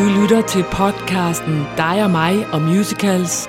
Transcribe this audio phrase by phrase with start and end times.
[0.00, 3.48] Du lytter til podcasten Dig og mig og musicals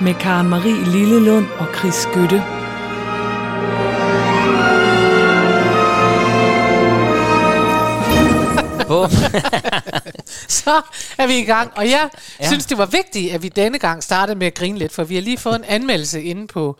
[0.00, 2.42] med Karen Marie Lillelund og Chris Skytte.
[8.88, 9.10] Bum.
[10.62, 10.82] Så
[11.18, 12.46] er vi i gang, og jeg Ja.
[12.46, 15.14] synes, det var vigtigt, at vi denne gang startede med at grine lidt, for vi
[15.14, 16.78] har lige fået en anmeldelse inde på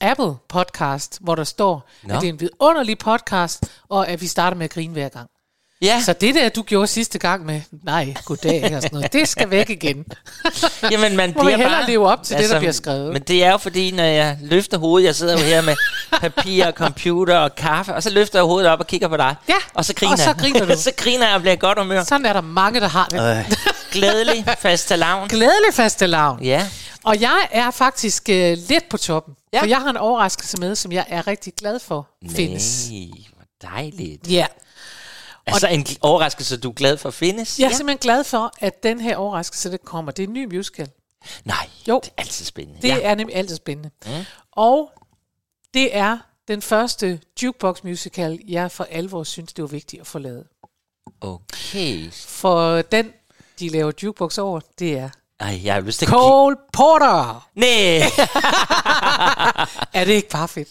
[0.00, 1.88] Apple Podcast, hvor der står.
[2.02, 2.14] Nå.
[2.14, 5.28] at det er en vidunderlig podcast, og at vi starter med at grine hver gang.
[5.82, 9.28] Ja, Så det der, du gjorde sidste gang med, nej, goddag og sådan noget, det
[9.28, 10.04] skal væk igen.
[10.92, 11.86] jamen man Må bliver bare...
[11.86, 13.12] leve op til det, der bliver skrevet.
[13.12, 15.76] Men det er jo fordi, når jeg løfter hovedet, jeg sidder jo her med
[16.20, 19.34] papir, og computer og kaffe, og så løfter jeg hovedet op og kigger på dig.
[19.48, 20.76] Ja, og så griner og så griner du.
[20.82, 22.04] så griner jeg og bliver godt humør.
[22.04, 23.38] Sådan er der mange, der har det.
[23.38, 23.52] Øh,
[23.92, 25.28] glædelig fastelavn.
[25.28, 26.42] Glædelig fastelavn.
[26.42, 26.68] Ja.
[27.04, 29.60] Og jeg er faktisk øh, lidt på toppen, Ja.
[29.60, 32.88] for jeg har en overraskelse med, som jeg er rigtig glad for findes.
[32.90, 34.30] Nej, hvor dejligt.
[34.30, 34.46] Ja.
[35.46, 37.58] Altså en gl- overraskelse, du er glad for findes?
[37.60, 40.54] Jeg er simpelthen glad for, at den her overraskelse, der kommer, det er en ny
[40.56, 40.88] musical.
[41.44, 42.00] Nej, Jo.
[42.04, 42.82] det er altid spændende.
[42.82, 42.94] Det ja.
[42.96, 43.00] ja.
[43.10, 43.90] er nemlig altid spændende.
[44.06, 44.24] Mm.
[44.52, 44.90] Og
[45.74, 46.18] det er
[46.48, 50.44] den første jukebox musical, jeg for alvor synes, det var vigtigt at få lavet.
[51.20, 52.10] Okay.
[52.12, 53.12] For den,
[53.60, 56.10] de laver jukebox over, det er Ej, jeg har lyst til at...
[56.10, 57.48] Cole Porter.
[57.54, 58.00] Nej!
[60.00, 60.68] Er det ikke bare fedt?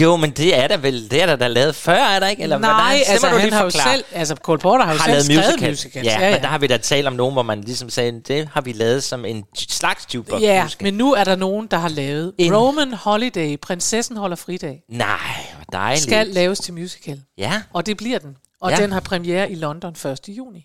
[0.00, 2.42] Jo, men det er der vel, det er der da lavet før, er der ikke?
[2.42, 5.12] Eller Nej, altså du han har jo selv, altså Cole Porter har jo har selv
[5.12, 5.70] lavet skrevet musical.
[5.70, 6.06] musicals.
[6.06, 8.60] Ja, men der har vi da talt om nogen, hvor man ligesom sagde, det har
[8.60, 10.84] vi lavet som en slags jukebox Ja, musical.
[10.84, 15.16] men nu er der nogen, der har lavet En- Roman Holiday, Prinsessen holder fridag, Nej,
[15.54, 16.02] hvor dejligt.
[16.02, 17.20] skal laves til musical.
[17.38, 18.36] Ja, Og det bliver den.
[18.60, 18.76] Og Ja.
[18.76, 18.82] ja.
[18.82, 20.18] den har premiere i London 1.
[20.28, 20.64] juni.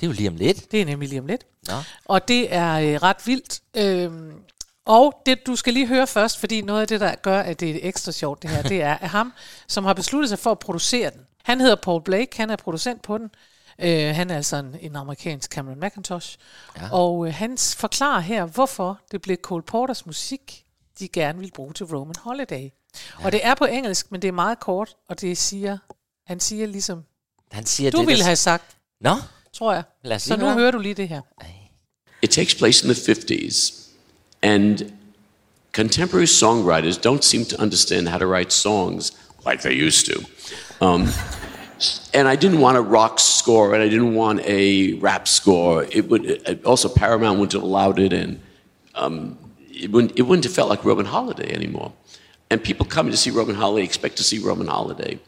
[0.00, 0.72] det er jo lige om lidt.
[0.72, 1.40] Det er nemlig lige om lidt.
[1.68, 1.74] Nå.
[2.04, 3.60] Og det er øh, ret vildt.
[3.76, 4.30] Øhm,
[4.86, 7.70] og det, du skal lige høre først, fordi noget af det, der gør, at det
[7.70, 9.32] er ekstra sjovt, det her, det er at ham,
[9.68, 11.20] som har besluttet sig for at producere den.
[11.42, 13.30] Han hedder Paul Blake, han er producent på den.
[13.78, 16.36] Øh, han er altså en, en amerikansk Cameron McIntosh.
[16.76, 16.88] Ja.
[16.92, 20.64] Og øh, han forklarer her, hvorfor det blev Cole Porters musik,
[20.98, 22.62] de gerne vil bruge til Roman Holiday.
[22.62, 23.24] Ja.
[23.24, 25.78] Og det er på engelsk, men det er meget kort, og det siger,
[26.26, 27.04] han siger ligesom,
[27.52, 29.14] Han siger, du det, ville der- have sagt, Nå,
[29.52, 29.82] tror jeg.
[30.02, 30.54] Lad os Så nu høre.
[30.54, 31.20] hører du lige det her.
[32.22, 33.74] It takes place in the 50s,
[34.44, 34.92] and
[35.72, 39.10] contemporary songwriters don't seem to understand how to write songs
[39.46, 40.24] like they used to.
[40.82, 41.08] Um,
[42.12, 45.84] and I didn't want a rock score, and I didn't want a rap score.
[45.90, 48.40] It would it, also Paramount wouldn't have allowed it, and
[48.94, 51.92] um, it wouldn't it wouldn't have felt like Roman Holiday anymore.
[52.50, 55.18] And people coming to see Roman Holiday expect to see Roman Holiday.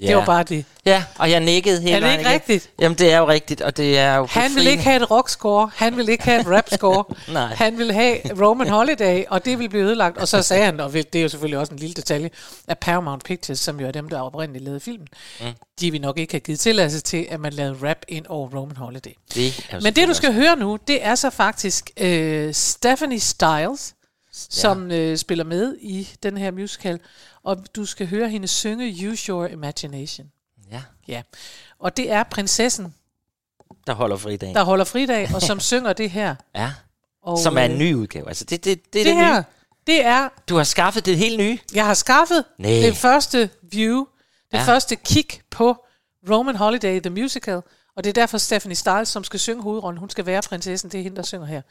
[0.00, 0.06] Ja.
[0.06, 0.64] Det var bare det.
[0.86, 2.32] Ja, og jeg nikkede hele Er det ikke igennem.
[2.32, 2.70] rigtigt?
[2.80, 5.70] Jamen, det er jo rigtigt, og det er jo Han vil ikke have et rockscore,
[5.74, 7.54] han vil ikke have et rapscore, Nej.
[7.54, 10.18] han vil have Roman Holiday, og det vil blive ødelagt.
[10.18, 12.30] Og så sagde han, og det er jo selvfølgelig også en lille detalje,
[12.68, 15.08] at Paramount Pictures, som jo er dem, der oprindeligt lavede filmen,
[15.40, 15.46] mm.
[15.80, 18.76] de vil nok ikke have givet tilladelse til, at man lavede rap ind over Roman
[18.76, 19.12] Holiday.
[19.34, 23.94] Det Men det, du skal høre nu, det er så faktisk øh, Stephanie Styles,
[24.50, 27.00] som øh, spiller med i den her musical,
[27.46, 30.30] og du skal høre hende synge Use Your Imagination.
[30.70, 31.22] Ja, Ja.
[31.78, 32.94] Og det er prinsessen,
[33.86, 34.54] der holder fridag.
[34.54, 36.34] der holder fridag, og som synger det her.
[36.54, 36.72] Ja,
[37.22, 38.28] Og, som er en øh, ny udgave.
[38.28, 39.44] Altså, det, det, det er Det det, her, nye.
[39.86, 41.58] det er, Du har skaffet det helt nye.
[41.74, 42.70] jeg har skaffet Nej.
[42.70, 44.04] det første view,
[44.52, 44.62] det Ja.
[44.64, 45.76] første kig på
[46.30, 47.60] Roman Holiday, the musical,
[47.96, 50.98] og det er derfor Stephanie Styles, som skal synge hovedrollen, hun skal være prinsessen, det
[50.98, 51.62] er hende, der synger her.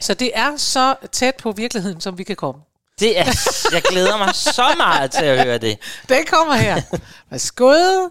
[0.00, 2.62] Så det er så tæt på virkeligheden, som vi kan komme.
[3.02, 3.24] Det er,
[3.72, 5.78] jeg glæder mig så meget til at høre det.
[6.08, 6.82] Den kommer her.
[7.30, 8.08] Værsgo.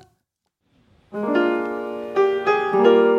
[2.74, 3.11] Use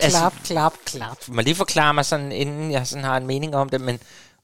[0.00, 1.16] Altså, klap, klap, klap.
[1.28, 4.00] må lige forklare mig sådan, inden jeg sådan har en mening om det, men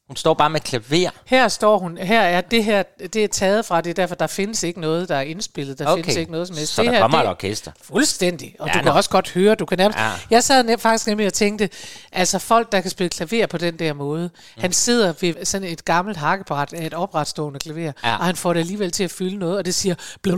[0.09, 1.11] hun står bare med klaver.
[1.27, 2.83] Her står hun, her er det her,
[3.13, 5.87] det er taget fra, det er derfor, der findes ikke noget, der er indspillet, der
[5.87, 6.03] Okay.
[6.03, 6.75] findes ikke noget som helst.
[6.75, 7.73] Så det der her, kommer det, et orkester.
[7.83, 8.55] Fuldstændig.
[8.59, 8.83] Og Ja, du nå.
[8.83, 9.99] kan også godt høre, du kan nærmest...
[9.99, 10.11] Ja.
[10.31, 11.69] Jeg sad nem, faktisk nemlig og tænkte,
[12.13, 14.61] altså folk, der kan spille klaver på den der måde, mm.
[14.63, 18.17] han sidder ved sådan et gammelt hakkeparat af et opretstående klaver, Ja.
[18.17, 19.95] og han får det alligevel til at fylde noget, og det siger...
[20.27, 20.33] Ja,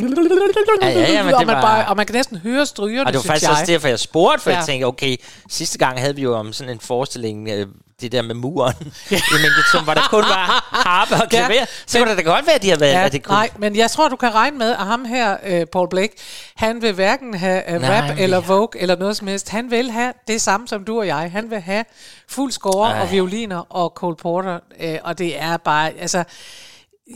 [0.88, 3.19] ja, ja, men og, man var- bare, og man kan næsten høre strygerne, Og det
[3.19, 3.50] var faktisk jeg.
[3.50, 4.50] også derfor, jeg spurgte, for.
[4.50, 4.56] Ja.
[4.56, 5.16] jeg tænkte, okay,
[5.50, 7.66] sidste gang havde vi jo om sådan en forestilling, øh,
[8.00, 8.75] det der med muren,
[9.11, 9.17] ja.
[9.17, 11.64] i Mengetum, hvor der kun var harpe og klaver, ja.
[11.87, 13.35] så kunne det da godt være, at de har været, Ja, det kunne...
[13.35, 16.12] nej, men jeg tror, du kan regne med, at ham her, uh, Paul Blake,
[16.56, 19.49] han vil hverken have uh, Nej, rap men- eller vogue eller noget som helst.
[19.49, 21.31] Han vil have det samme som du og jeg.
[21.32, 21.85] Han vil have
[22.29, 23.00] fuld score Ej.
[23.00, 26.25] og violiner og Cole Porter, uh, og det er bare, altså...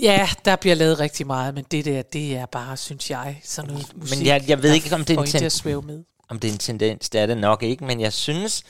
[0.00, 3.70] Ja, der bliver lavet rigtig meget, men det der, det er bare, synes jeg, sådan
[3.70, 5.82] noget musik, jeg- jeg ved ikke, om det er en en til ten- at svæve
[5.82, 6.04] med.
[6.30, 8.62] om det er en tendens, det er det nok ikke, men jeg synes,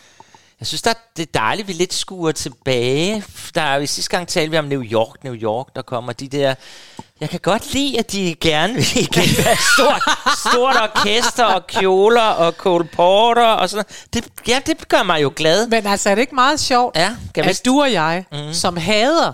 [0.61, 3.25] jeg synes, der, det er dejligt, at vi lidt skuer tilbage.
[3.55, 6.29] Der er jo sidste gang talte vi om New York, New York, der kommer de
[6.29, 6.55] der...
[7.21, 10.03] Jeg kan godt lide, at de gerne vil igen være stort,
[10.39, 13.85] stort orkester og kjoler og Cole Porter og sådan.
[14.15, 15.67] Det, ja, det gør mig jo glad.
[15.67, 18.53] Men altså, er det ikke meget sjovt, Ja, kan at vist- du og jeg, mm.
[18.53, 19.33] som hader,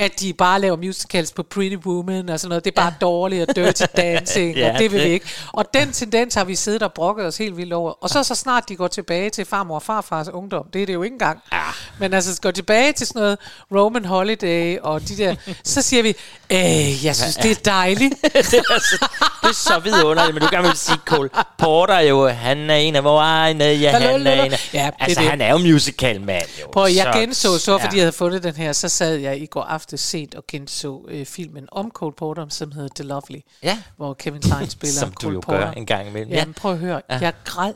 [0.00, 3.06] at de bare laver musicals på Pretty Woman og sådan noget, det er bare ja.
[3.06, 5.26] dårligt og dirty dancing, Ja, ja, og det vil vi ikke.
[5.52, 7.92] Og den tendens har vi siddet og brokket os helt vildt over.
[8.02, 10.94] Og så så snart de går tilbage til farmor og farfars ungdom, det er det
[10.94, 11.38] jo ikke engang.
[11.52, 11.58] Ja.
[11.98, 13.38] Men altså, går tilbage til sådan noget
[13.74, 15.34] Roman Holiday og de der,
[15.64, 16.08] så siger vi,
[16.50, 18.14] øh, jeg synes, det er dejligt.
[18.22, 19.08] det, er så,
[19.42, 22.74] det er så vidunderligt, men du kan vel sige, Cole Porter er jo, han er
[22.74, 24.70] en af vores egne, ja, han er en af...
[24.74, 25.30] Ja, altså, det.
[25.30, 26.66] han er jo musicalmand, jo.
[26.72, 27.98] Prøv, jeg genså så, fordi ja.
[27.98, 31.26] jeg havde fundet den her, så sad jeg i går aftes sent og genså øh,
[31.26, 33.82] filmen om Cole Porter, som hedder The Lovely, Ja.
[33.96, 35.58] hvor Kevin Klein spiller Som du Cole jo Porter.
[35.60, 36.32] gør en gang imellem.
[36.32, 37.18] Ja, men prøv at høre, ja.
[37.18, 37.74] jeg græd.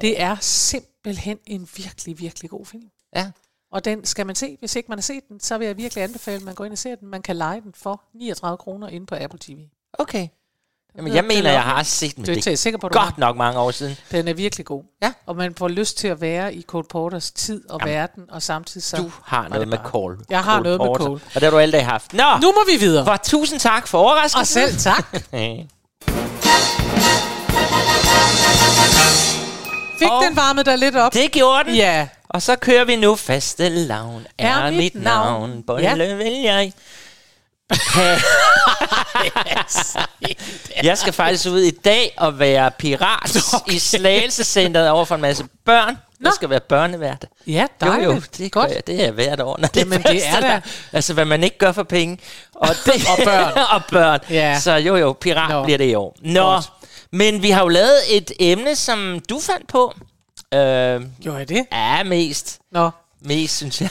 [0.00, 2.90] Det er simpelthen en virkelig, virkelig god film.
[3.16, 3.30] Ja.
[3.72, 4.56] Og den skal man se.
[4.58, 6.72] Hvis ikke man har set den, så vil jeg virkelig anbefale, at man går ind
[6.72, 7.08] og ser den.
[7.08, 9.58] Man kan lege den for 39 kroner inde på Apple TV.
[9.92, 10.28] Okay.
[10.96, 12.24] Jamen, jeg mener, jeg har set den.
[12.26, 13.96] Det er Det er sikker på, du godt nok mange år siden.
[14.12, 14.82] Den er virkelig god.
[15.02, 15.12] Ja.
[15.26, 18.42] Og man får lyst til at være i Cole Porters tid og Jamen, verden, og
[18.42, 18.96] samtidig så...
[18.96, 20.16] Du har noget det med Cole.
[20.30, 21.04] Jeg har Cole noget med Porter.
[21.04, 21.20] Cole.
[21.24, 22.12] Og det har du alle dage haft.
[22.12, 23.04] Nå, Nu må vi videre.
[23.04, 24.40] for tusind tak for overraskelsen.
[24.40, 25.16] Og selv tak.
[29.98, 31.12] Fik Og- den varmet dig lidt op?
[31.14, 31.74] det gjorde den.
[31.74, 32.08] Ja.
[32.28, 34.26] Og så kører vi nu faste lavn.
[34.38, 35.26] Er, Er mit mit navn.
[35.50, 35.62] navn.
[35.62, 36.14] Bolle Ja.
[36.14, 36.72] vil jeg.
[40.82, 43.72] jeg skal faktisk ud i dag og være pirat okay.
[43.74, 45.98] i Slagelsecenteret over for en masse børn.
[46.20, 46.28] Nå.
[46.28, 47.26] Jeg skal være børnevært.
[47.46, 48.06] Ja, Jo, dejligt.
[48.10, 48.70] jo, det, Godt.
[48.70, 49.56] Jeg, det er hvert år.
[49.58, 50.62] Når det Jamen, det er lavn.
[50.92, 52.18] Altså, hvad man ikke gør for penge.
[52.54, 53.52] Og, det, Og børn.
[53.74, 54.20] og børn.
[54.30, 54.60] Ja.
[54.60, 55.64] Så jo, jo, pirat Nå.
[55.64, 56.16] bliver det i år.
[56.22, 56.72] Nå, Godt.
[57.12, 59.94] men vi har jo lavet et emne, som du fandt på.
[60.54, 61.66] Øh, Gjorde jeg det?
[61.72, 62.58] ja, mest.
[62.72, 62.90] Nå.
[63.20, 63.88] Mest, synes jeg.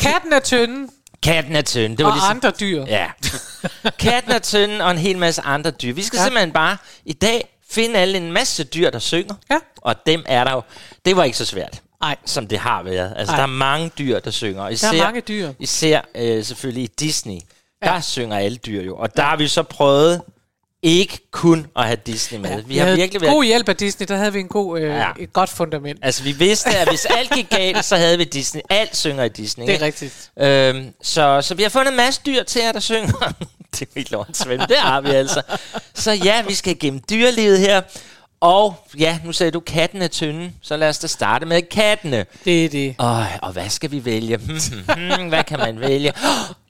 [0.00, 0.90] Katten er tynden,
[1.22, 1.96] Katten er tynd.
[1.96, 2.84] Det var og ligesom, andre dyr.
[2.86, 3.06] Ja.
[4.04, 5.92] Katten er tynd, og en hel masse andre dyr.
[5.92, 6.20] Vi skal ja.
[6.22, 6.26] Ja.
[6.26, 9.34] simpelthen bare i dag finde alle en masse dyr, der synger.
[9.50, 9.58] Ja.
[9.76, 10.62] Og dem er der jo.
[11.04, 12.16] Det var ikke så svært, Nej.
[12.24, 13.14] som det har været.
[13.16, 13.36] Altså, Ej.
[13.36, 14.68] der er mange dyr, der synger.
[14.68, 15.52] Især, mange dyr.
[15.58, 17.40] Især øh, selvfølgelig i Disney.
[17.84, 18.96] Der synger alle dyr jo.
[18.96, 20.22] Og der har vi så prøvet
[20.82, 22.62] ikke kun at have Disney med.
[22.62, 23.46] vi har havde virkelig god været...
[23.46, 25.08] hjælp af Disney, der havde vi en god, øh, Ja.
[25.18, 25.98] et godt fundament.
[26.02, 28.60] Altså, vi vidste, at hvis alt gik galt, så havde vi Disney.
[28.70, 29.66] Alt synger i Disney.
[29.66, 29.84] Det er ikke?
[29.84, 30.30] rigtigt.
[30.40, 33.32] Øhm, så, så vi har fundet en masse dyr til jer, der synger.
[33.72, 35.42] det er helt åndssvagt, det har vi altså.
[35.94, 37.80] Så ja, vi skal igennem dyrelivet her.
[38.40, 42.26] Og ja, nu sagde du, katten er tynde, så lad os da starte med kattene.
[42.44, 42.94] Det er det.
[42.98, 44.36] Øj, og hvad skal vi vælge?
[44.36, 44.58] Hmm,
[44.96, 46.12] hmm, hmm, hvad kan man vælge?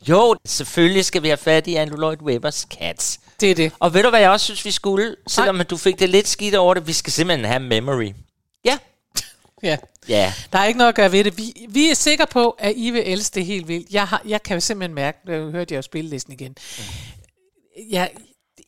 [0.08, 3.20] Jo, selvfølgelig skal vi have fat i Andrew Lloyd Webbers Cats.
[3.40, 3.72] Det er det.
[3.78, 5.16] Og ved du, hvad jeg også synes, vi skulle?
[5.26, 8.12] Selvom du fik det lidt skidt over det, vi skal simpelthen have memory.
[8.64, 8.78] Ja.
[9.62, 9.76] Ja.
[10.08, 10.32] Ja.
[10.52, 11.38] Der er ikke noget at gøre ved det.
[11.38, 13.90] Vi, vi er sikre på, at I vil elske det helt vildt.
[13.90, 16.56] Jeg, har, jeg kan jo simpelthen mærke, nu hørte jeg jo spillelisten igen.
[17.90, 18.10] Jeg,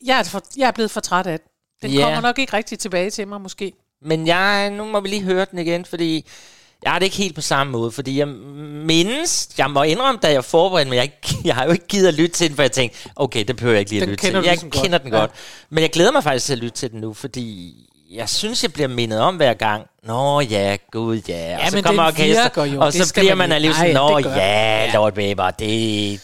[0.05, 1.47] jeg, er for, jeg er blevet for træt af det.
[1.81, 2.03] Den yeah.
[2.03, 3.73] kommer nok ikke rigtig tilbage til mig, måske.
[4.01, 6.25] Men jeg, nu må vi lige høre den igen, fordi
[6.83, 10.31] jeg har det ikke helt på samme måde, fordi jeg mindes, jeg må indrømme, da
[10.31, 12.63] jeg forberedte mig, jeg, ikke- jeg har jo ikke givet at lytte til den, for
[12.63, 14.33] jeg tænkte, okay, det behøver jeg ikke lige at Den lytte til.
[14.33, 14.83] Jeg ligesom godt.
[14.83, 15.19] kender den Ja.
[15.19, 15.31] godt.
[15.69, 17.73] Men jeg glæder mig faktisk til at lytte til den nu, fordi
[18.11, 19.83] jeg synes, jeg bliver mindet om hver gang.
[20.03, 21.49] Nå ja, gud ja.
[21.49, 22.81] Ja, og så men kommer den orkester, jo.
[22.81, 24.25] og Det så bliver man alligevel sådan, nå den.
[24.25, 24.93] ja, Ja.
[24.93, 25.59] Lord Weber, det,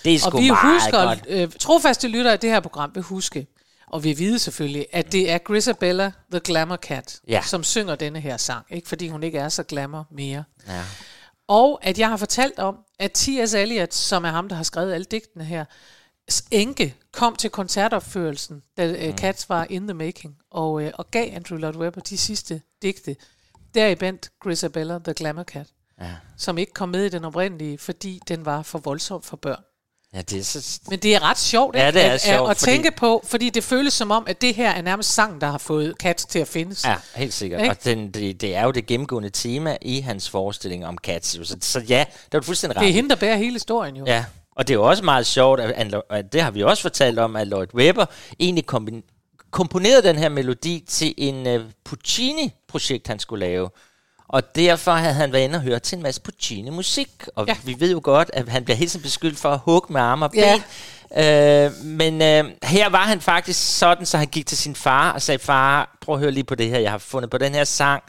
[0.05, 1.19] det er sgu Og vi meget husker, godt.
[1.29, 3.47] øh, trofaste lyttere af det her program vil huske,
[3.89, 7.41] og vi vide selvfølgelig, at det er Grisabella, the Glamour Cat, Ja.
[7.45, 8.65] som synger denne her sang.
[8.69, 10.43] Ikke fordi hun ikke er så glamour mere.
[10.67, 10.83] Ja.
[11.47, 13.53] Og at jeg har fortalt om, at T.S.
[13.53, 15.65] Eliot, som er ham, der har skrevet alle digtene her,
[16.51, 19.17] enke kom til koncertopførelsen, da mm.
[19.17, 23.15] Cats var in the making, og, øh, og gav Andrew Lloyd Webber de sidste digte.
[23.73, 25.67] Deriblandt Grisabella, the Glamour Cat,
[26.01, 26.15] Ja.
[26.37, 29.63] som ikke kom med i den oprindelige, fordi den var for voldsom for børn.
[30.13, 30.79] Ja, det er så...
[30.89, 33.23] Men det er ret sjovt, Ja, det er at, sjovt, at, at fordi- tænke på,
[33.27, 36.25] fordi det føles som om, at det her er nærmest sang, der har fået Cats
[36.25, 36.85] til at findes.
[36.85, 37.61] Ja, helt sikkert.
[37.61, 37.71] Ikke?
[37.71, 41.27] Og den, det, det er jo det gennemgående tema i hans forestilling om Cats.
[41.47, 42.81] Så, så ja, det er du fuldstændig ret.
[42.81, 44.05] Det er hende, der bærer hele historien jo.
[44.05, 47.19] Ja, og det er jo også meget sjovt, at, at, det har vi også fortalt
[47.19, 48.05] om, at Lloyd Webber
[48.39, 48.65] egentlig
[49.51, 53.69] komponerede den her melodi til en uh, Puccini-projekt, han skulle lave.
[54.29, 57.09] Og derfor havde han været inde og høre til en masse Puccini-musik.
[57.35, 57.57] Og ja.
[57.63, 60.25] Vi ved jo godt, at han bliver hele tiden beskyldt for at hugge med arme
[60.25, 60.61] og ben.
[61.15, 61.65] Ja.
[61.65, 65.21] Øh, men øh, her var han faktisk sådan, så han gik til sin far og
[65.21, 67.63] sagde, far, prøv at høre lige på det her, jeg har fundet på den her
[67.63, 68.03] sang.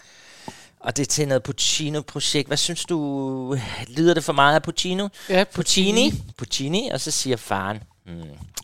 [0.80, 2.46] Og det er til noget Puccino-projekt.
[2.46, 3.58] Hvad synes du,
[3.88, 5.08] lyder det for meget af Puccino?
[5.28, 6.22] Ja, Puccini.
[6.38, 6.88] Puccini.
[6.88, 8.22] Og så siger faren, hmm,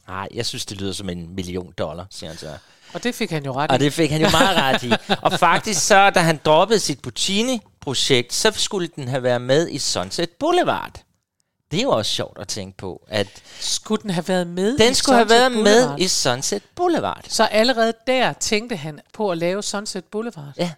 [0.09, 2.49] nej, jeg synes, det lyder som en million dollar, siger han så.
[2.93, 3.79] Og det fik han jo ret Og i.
[3.85, 4.93] det fik han jo meget ret i.
[5.23, 9.79] Og faktisk så, da han droppede sit Puccini-projekt, så skulle den have været med i
[9.79, 10.93] Sunset Boulevard.
[11.71, 13.27] Det er jo også sjovt at tænke på, at
[13.61, 15.89] Skulle den have været med den i skulle have Sunset været Boulevard?
[15.99, 17.25] med i Sunset Boulevard.
[17.29, 20.53] Så allerede der tænkte han på at lave Sunset Boulevard.
[20.59, 20.73] Ja.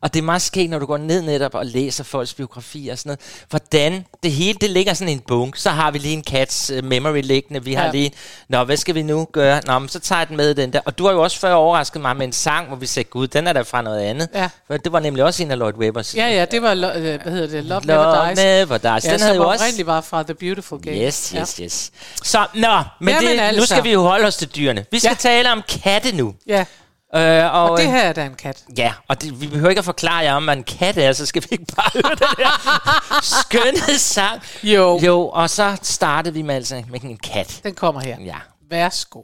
[0.00, 2.98] Og det er meget skægt, når du går ned netop og læser folks biografier og
[2.98, 3.20] sådan noget.
[3.50, 5.56] Hvordan det hele, det ligger sådan i en bunk.
[5.56, 7.64] Så har vi lige en Cats uh, memory liggende.
[7.64, 7.90] Vi har Ja.
[7.90, 8.12] lige,
[8.48, 9.60] nå, hvad skal vi nu gøre?
[9.66, 10.80] Nå, men så tager jeg den med den der.
[10.84, 13.26] Og du har jo også før overrasket mig med en sang, hvor vi sagde, gud,
[13.26, 14.28] den er der fra noget andet.
[14.34, 14.48] Ja.
[14.66, 16.14] For det var nemlig også en af Lloyd Webbers.
[16.16, 18.38] Ja, ja, det var, øh, hvad hedder det, Love, Love Never Dies.
[18.38, 19.04] Never Dies.
[19.04, 19.82] Ja, Den som havde jo også...
[19.84, 20.96] var fra The Beautiful Game.
[20.96, 21.64] Yes, yes, ja.
[21.64, 21.90] yes.
[22.24, 22.68] Så, nå,
[23.00, 23.66] men, Jamen det, nu altså.
[23.66, 24.84] skal vi jo holde os til dyrene.
[24.90, 25.14] Vi skal Ja.
[25.14, 26.34] tale om katte nu.
[26.46, 26.64] Ja,
[27.14, 28.64] Øh, og, og det øh, her er da en kat.
[28.78, 31.26] Ja, og det, vi behøver ikke at forklare jer om, hvad en kat er, så
[31.26, 34.42] skal vi ikke bare høre den her skønne sang.
[34.62, 35.00] Jo.
[35.04, 37.60] Jo, og så startede vi med, altså, med en kat.
[37.64, 38.16] Den kommer her.
[38.24, 38.36] Ja.
[38.70, 39.22] Værsgo.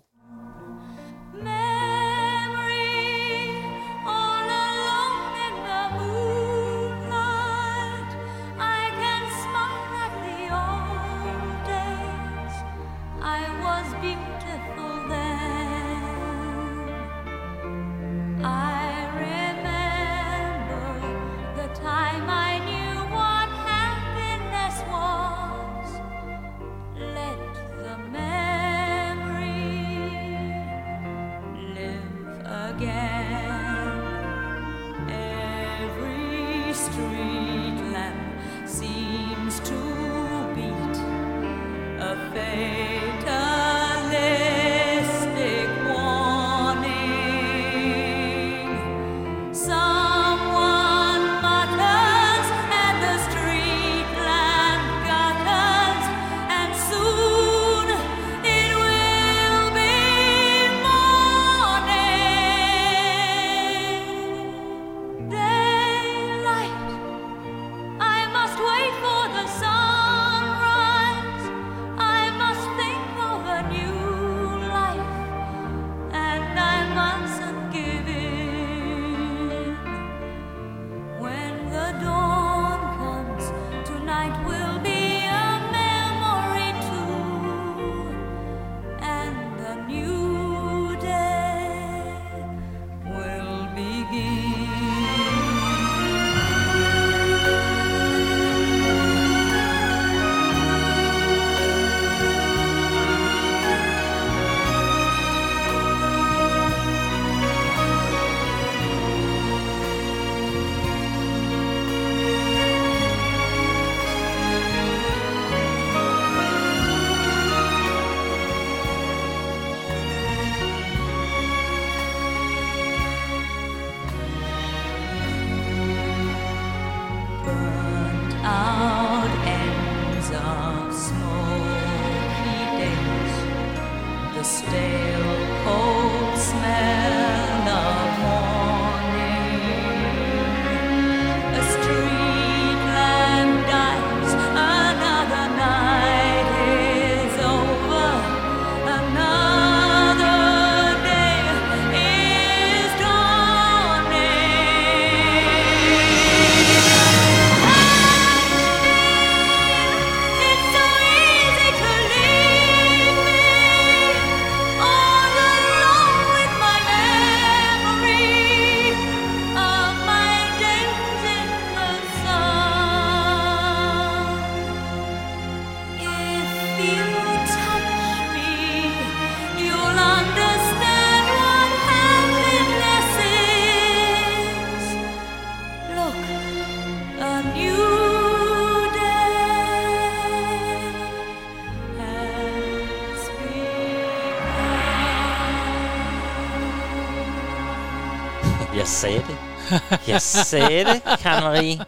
[200.08, 201.80] Jeg sagde det, Karen Marie.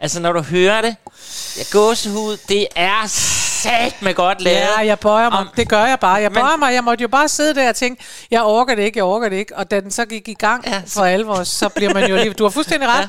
[0.00, 0.96] Altså, når du hører det,
[1.58, 4.56] jeg gåsehud, det er sat med godt lavet.
[4.56, 5.38] Ja, jeg bøjer mig.
[5.38, 6.14] Om- det gør jeg bare.
[6.14, 6.74] Jeg Men- bøjer mig.
[6.74, 9.36] Jeg måtte jo bare sidde der og tænke, jeg orker det ikke, jeg orker det
[9.36, 9.56] ikke.
[9.56, 12.10] Og da den så gik i gang Ja, ja, så- for alvor, så bliver man
[12.10, 12.32] jo lige...
[12.32, 12.94] Du har fuldstændig ret.
[13.00, 13.08] Ja.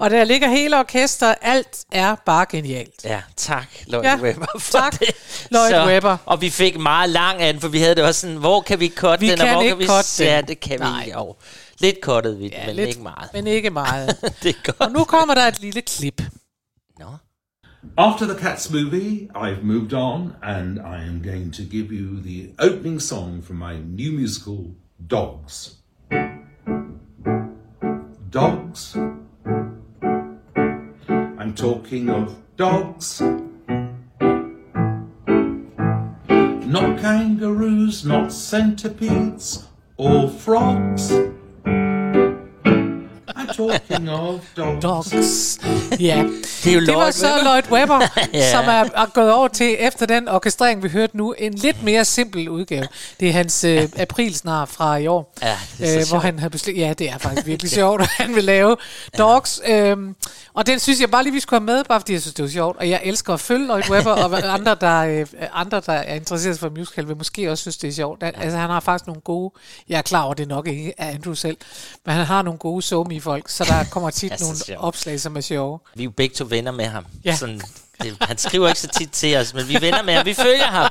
[0.00, 0.04] Ja.
[0.04, 1.34] Og der ligger hele orkester.
[1.42, 3.04] Alt er bare genialt.
[3.04, 5.08] Ja, tak, Lloyd Ja, Webber, for tak, det.
[5.50, 6.16] Lloyd Webber.
[6.26, 8.80] Og vi fik meget lang af den, for vi havde det også sådan, hvor kan
[8.80, 9.86] vi cutte Vi den, og kan hvor ikke kan vi...
[9.86, 10.46] cutte Ja, den.
[10.48, 11.04] det kan Nej.
[11.04, 11.34] vi jo.
[11.80, 13.30] Lidt cuttet vi, ja, men lidt, ikke meget.
[13.34, 14.08] Men ikke meget.
[14.42, 14.80] det er godt.
[14.80, 16.22] og nu kommer der et lille klip.
[16.98, 17.06] Nå.
[17.96, 22.54] After the Cats movie, I've moved on and I am going to give you the
[22.58, 24.58] opening song from my new musical,
[25.10, 25.74] Dogs.
[28.32, 28.96] Dogs.
[31.40, 33.22] I'm talking of dogs.
[36.66, 41.12] Not kangaroos, not centipedes or frogs.
[41.68, 41.97] Thank you.
[43.38, 44.82] I'm talking of dogs.
[44.82, 45.58] Dogs.
[46.00, 46.24] Ja,
[46.64, 47.42] Det er jo det var så Webber.
[47.42, 48.00] Lloyd Webber,
[48.34, 48.50] Ja.
[48.52, 52.04] som er, er gået over til, efter den orkestrering, vi hørte nu, en lidt mere
[52.04, 52.86] simpel udgave.
[53.20, 56.38] Det er hans øh, aprilsnar fra i år, Ja, det er så øh, hvor han
[56.38, 58.76] har besluttet, ja, det er faktisk virkelig sjovt, at han vil lave
[59.18, 59.60] Dogs.
[59.66, 60.14] Øhm,
[60.54, 62.42] og den synes jeg bare lige, vi skulle have med, bare fordi jeg synes, det
[62.42, 62.76] var sjovt.
[62.78, 66.58] Og jeg elsker at følge Lloyd Webber, og andre der, øh, andre, der er interesseret
[66.58, 68.22] for musical, vil måske også synes, det er sjovt.
[68.22, 69.52] Han, altså, han har faktisk nogle gode,
[69.88, 71.56] jeg er klar over, det er nok ikke er Andrew selv,
[72.06, 74.80] men han har nogle gode somi folk så der kommer tit nogle sjovt.
[74.80, 75.78] opslag, som er sjove.
[75.94, 77.06] Vi er jo begge to venner med ham.
[77.24, 77.36] Ja.
[77.36, 77.60] Sådan,
[78.02, 80.26] det, han skriver ikke så tit til os, men vi er venner med ham.
[80.26, 80.90] Vi følger ham.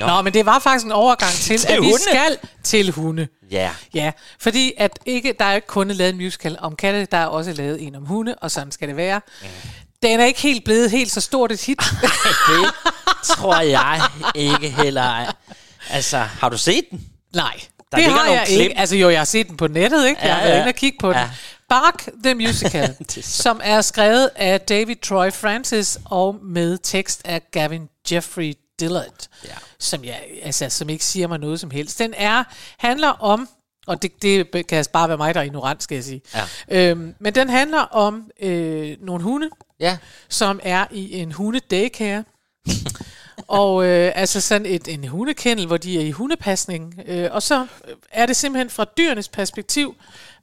[0.00, 0.06] Nå.
[0.06, 2.02] Nå, men det var faktisk en overgang til, Til at vi hunde.
[2.02, 3.28] skal til hunde.
[3.50, 3.70] Ja.
[3.94, 7.26] Ja, fordi at ikke, der er ikke kun lavet en musical om katte, der er
[7.26, 9.20] også lavet en om hunde, og sådan skal det være.
[10.02, 11.78] Den er ikke helt blevet helt så stort et hit.
[12.48, 12.72] Det
[13.24, 14.00] tror jeg
[14.34, 15.02] ikke heller.
[15.02, 15.32] ej.
[15.90, 17.00] Altså, har du set den?
[17.34, 17.60] Nej,
[17.96, 18.60] Der det har jeg klip.
[18.60, 18.78] ikke.
[18.78, 20.20] Altså jo, jeg har set den på nettet, ikke?
[20.20, 20.60] Jeg Ja, har været ja.
[20.60, 21.16] inde og kigge på den.
[21.18, 21.30] Ja.
[21.68, 27.42] Bark the Musical, er som er skrevet af David Troy Francis og med tekst af
[27.50, 29.48] Gavin Jeffrey Dillard, Ja.
[29.78, 31.98] som, jeg, altså, som ikke siger mig noget som helst.
[31.98, 32.44] Den er
[32.78, 33.48] handler om,
[33.86, 36.20] og det, det kan bare være mig, der er ignorant, skal jeg sige.
[36.34, 36.90] Ja.
[36.90, 39.50] Øhm, men den handler om øh, nogle hunde,
[39.80, 39.96] Ja.
[40.28, 42.24] som er i en hunde-daycare.
[43.48, 46.94] og øh, altså sådan et, en hundekendel, hvor de er i hundepasning.
[47.06, 47.66] Øh, og så
[48.12, 49.94] er det simpelthen fra dyrenes perspektiv,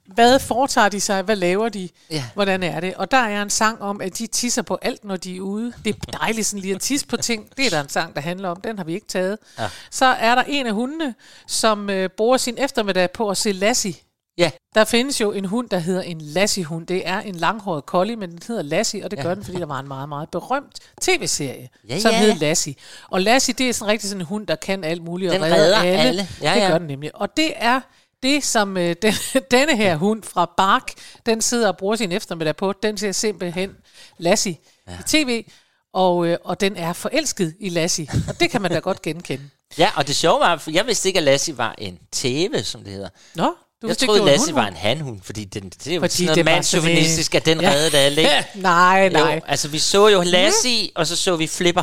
[0.06, 2.24] hvad foretager de sig, hvad laver de, Ja.
[2.34, 2.94] hvordan er det?
[2.94, 5.72] Og der er en sang om, at de tisser på alt, når de er ude.
[5.84, 7.48] Det er dejligt sådan lige at tisse på ting.
[7.56, 8.60] Det er der en sang, der handler om.
[8.60, 9.38] Den har vi ikke taget.
[9.58, 9.68] Ja.
[9.90, 11.14] Så er der en af hundene,
[11.46, 13.94] som øh, bruger sin eftermiddag på at se Lassie.
[14.38, 14.50] Ja.
[14.74, 16.86] Der findes jo en hund, der hedder en Lassie-hund.
[16.86, 19.66] Det er en langhåret collie, men den hedder Lassie, og det gør den, fordi der
[19.66, 22.18] var en meget, meget berømt tv-serie, Ja, som ja.
[22.18, 22.74] hed Lassie.
[23.10, 25.44] Og Lassie, det er sådan rigtig sådan en hund, der kan alt muligt og Den
[25.44, 25.98] redder redder alle.
[25.98, 26.28] alle.
[26.42, 26.68] Ja, det ja.
[26.68, 27.16] gør den nemlig.
[27.16, 27.80] Og det er
[28.22, 29.14] det, som øh, den,
[29.50, 30.92] denne her hund fra Bark,
[31.26, 32.72] den sidder og bruger sin eftermiddag på.
[32.82, 33.70] Den ser simpelthen
[34.18, 34.56] Lassie
[34.88, 34.92] ja.
[34.92, 35.44] i tv,
[35.92, 38.08] og, øh, og den er forelsket i Lassie.
[38.28, 39.44] Og det kan man da godt genkende.
[39.78, 42.84] Ja, og det sjove var, for jeg vidste ikke, at Lassie var en tæve, som
[42.84, 43.08] det hedder.
[43.34, 46.12] Nå, du jeg troede, det Lassie var en hanhund, fordi den, det er jo Fordi
[46.14, 47.70] sådan noget det mandsjuvenistisk, en- at den Ja.
[47.70, 48.34] reddede alle, ikke?
[48.54, 49.34] nej, nej.
[49.34, 51.82] Jo, altså vi så jo Lassie, og så så vi Flipper.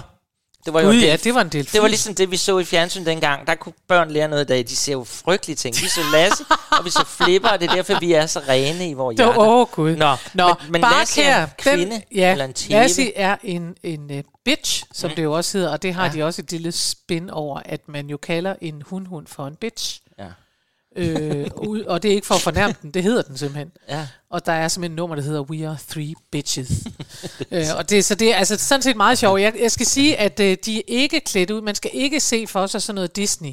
[0.65, 1.73] Det var jo Gud, en ja, del- det var en delfin.
[1.73, 3.47] Det var ligesom det, vi så i fjernsyn dengang.
[3.47, 4.57] Der kunne børn lære noget i dag.
[4.67, 5.75] De ser jo frygtelige ting.
[5.81, 8.89] Vi så Lassie, og vi så Flipper, og det er derfor, vi er så rene
[8.89, 9.39] i vores Det hjerter.
[9.41, 9.95] Åh, Gud.
[9.95, 12.79] Nå, Nå men, men Bark Lassie er en kvinde, den, ja, eller en tæve.
[12.79, 15.15] Lassie er en, en uh, bitch, som mm.
[15.15, 16.11] det jo også hedder, og det har ja.
[16.11, 19.99] de også et lille spin over, at man jo kalder en hundhund for en bitch.
[20.97, 23.71] Øh, ud- og det er ikke for at fornærme den, det hedder den simpelthen.
[23.89, 24.07] Ja.
[24.29, 26.71] Og der er simpelthen et nummer, der hedder We Are Three Bitches.
[27.51, 29.41] øh, og det, så det er altså sådan set meget sjovt.
[29.41, 31.61] Jeg, jeg skal sige, at øh, de er ikke klædt ud.
[31.61, 33.51] Man skal ikke se for sig sådan noget Disney.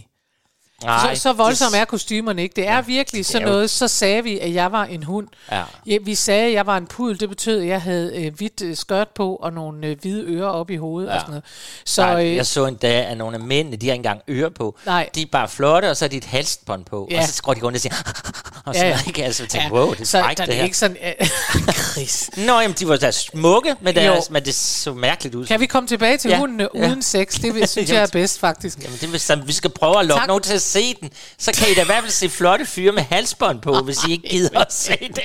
[0.85, 2.57] Nej, så, så voldsomme er kostymerne ikke.
[2.57, 5.29] Det er ja, virkelig sådan noget, så sagde vi, at jeg var en hund.
[5.51, 5.63] Ja.
[5.87, 7.21] Ja, vi sagde, at jeg var en pudel.
[7.21, 10.49] Det betød, at jeg havde øh, hvidt øh, skørt på og nogle øh, hvide ører
[10.49, 11.15] op i hovedet ja.
[11.15, 11.45] og sådan noget.
[11.85, 14.21] Så Nej, øh, jeg så en dag, at nogle af mændene, de har ikke engang
[14.29, 14.79] ører på.
[14.87, 15.09] Nej.
[15.15, 17.09] De er bare flotte, og så har de et halsbånd på.
[17.11, 17.19] Ja.
[17.19, 17.95] Og så går de rundt og siger,
[18.67, 19.01] og så Ja, ja, ja.
[19.07, 20.65] ikke altså tænke, ja, wow, det er så frækt, der det er her.
[20.65, 20.97] ikke sådan...
[21.21, 21.29] Øh,
[21.93, 22.31] Chris.
[22.37, 23.93] Nå, jamen, de var da smukke Jo.
[23.93, 25.47] deres, men det så mærkeligt ud.
[25.47, 26.81] Kan vi komme tilbage til ja, hundene ja.
[26.89, 27.41] uden sex?
[27.41, 28.79] Det vil- synes jeg er bedst, faktisk.
[28.83, 31.11] Jamen, det vil, så, vi skal prøve at lokke nogen til at se den.
[31.39, 34.13] Så kan I da i hvert fald se flotte fyre med halsbånd på, hvis I
[34.13, 35.23] ikke gider at se det.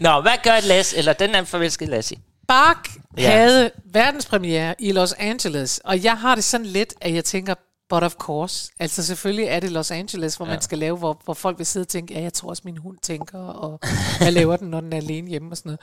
[0.00, 2.16] Nå, hvad gør Lasse, eller den er forelsket Lassie?
[2.48, 3.30] Bark ja.
[3.30, 7.54] havde verdenspremiere i Los Angeles, og jeg har det sådan lidt, at jeg tænker,
[7.90, 8.72] but of course.
[8.78, 10.52] Altså selvfølgelig er det Los Angeles, hvor ja.
[10.52, 12.76] man skal lave, hvor, hvor folk vil sidde og tænke, ja, jeg tror også, min
[12.76, 13.80] hund tænker, og
[14.18, 15.78] hvad laver den, når den er alene hjemme og sådan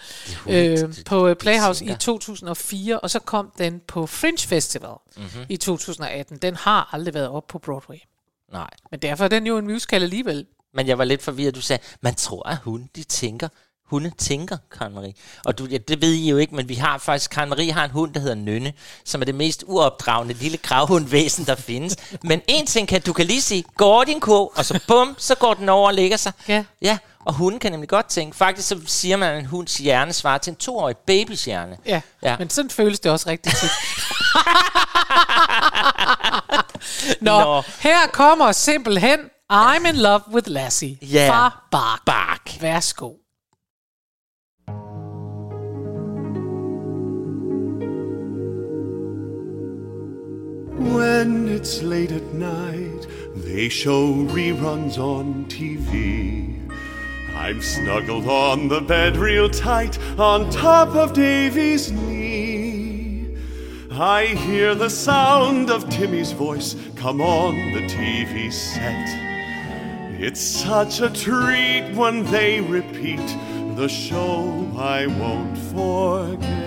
[0.47, 0.83] noget.
[0.83, 5.25] Øh, på øh, Playhouse i 2004, og så kom den på Fringe Festival Mhm.
[5.25, 5.45] mm-hmm.
[5.49, 6.37] i 2018.
[6.37, 7.97] Den har aldrig været op på Broadway.
[8.51, 8.69] Nej.
[8.91, 10.45] Men derfor er den jo en musical alligevel.
[10.73, 11.55] Men jeg var lidt forvirret.
[11.55, 13.47] Du sagde, man tror, at hun, de tænker.
[13.89, 15.13] Hunde tænker, Karen Marie.
[15.45, 17.86] Og du, ja, det ved I jo ikke, men vi har faktisk, Karen Marie har
[17.86, 18.73] en hund, der hedder Nynne,
[19.06, 21.95] som er det mest uopdragende lille gravhundvæsen, der findes.
[22.23, 25.36] Men en ting kan du kan lige sige, går din ko, og så bum, så
[25.36, 26.32] går den over og lægger sig.
[26.47, 26.63] Ja.
[26.82, 28.38] Ja, og hunden kan nemlig godt tænke.
[28.38, 31.78] Faktisk så siger man, at en hunds hjerne svarer til en toårig babys hjerne.
[31.86, 32.36] Ja, Ja.
[32.39, 33.71] men sådan føles det også rigtig tit.
[37.21, 37.62] Nå, Nå.
[37.80, 39.19] Her kommer simpelthen
[39.54, 41.30] I'm in love with Lassie Ja.
[41.32, 42.02] fra Bach.
[42.06, 42.62] Bark.
[42.62, 43.12] Værsgo.
[50.77, 56.69] When it's late at night, they show reruns on TV.
[57.35, 63.35] I'm snuggled on the bed real tight on top of Davy's knee.
[63.89, 69.07] I hear the sound of Timmy's voice come on the TV set.
[70.21, 73.25] It's such a treat when they repeat
[73.75, 76.66] the show I won't forget.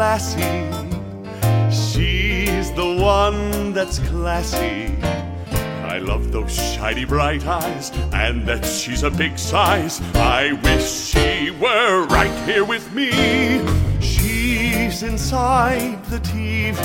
[0.00, 0.64] Lassie.
[1.70, 4.96] She's the one that's classy.
[5.94, 10.00] I love those shiny bright eyes and that she's a big size.
[10.14, 13.10] I wish she were right here with me.
[14.00, 16.78] She's inside the TV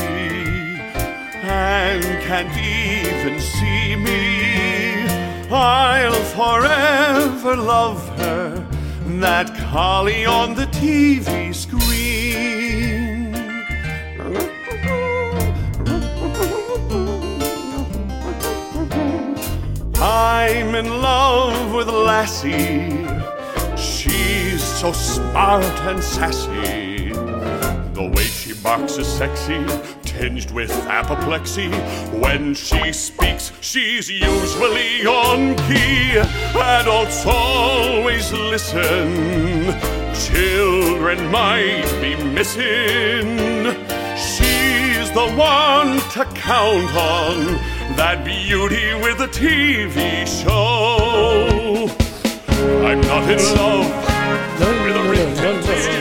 [1.41, 5.07] and can't even see me.
[5.49, 8.67] I'll forever love her,
[9.21, 11.84] that collie on the TV screen.
[20.17, 23.05] I'm in love with Lassie.
[23.75, 27.09] She's so smart and sassy.
[27.09, 29.65] The way she barks is sexy,
[30.03, 31.69] tinged with apoplexy.
[32.17, 36.17] When she speaks, she's usually on key.
[36.57, 39.75] Adults always listen.
[40.15, 43.35] Children might be missing.
[44.15, 47.74] She's the one to count on.
[47.97, 51.87] That beauty with a TV show.
[52.87, 53.87] I'm not in love
[54.85, 55.95] with a pretender.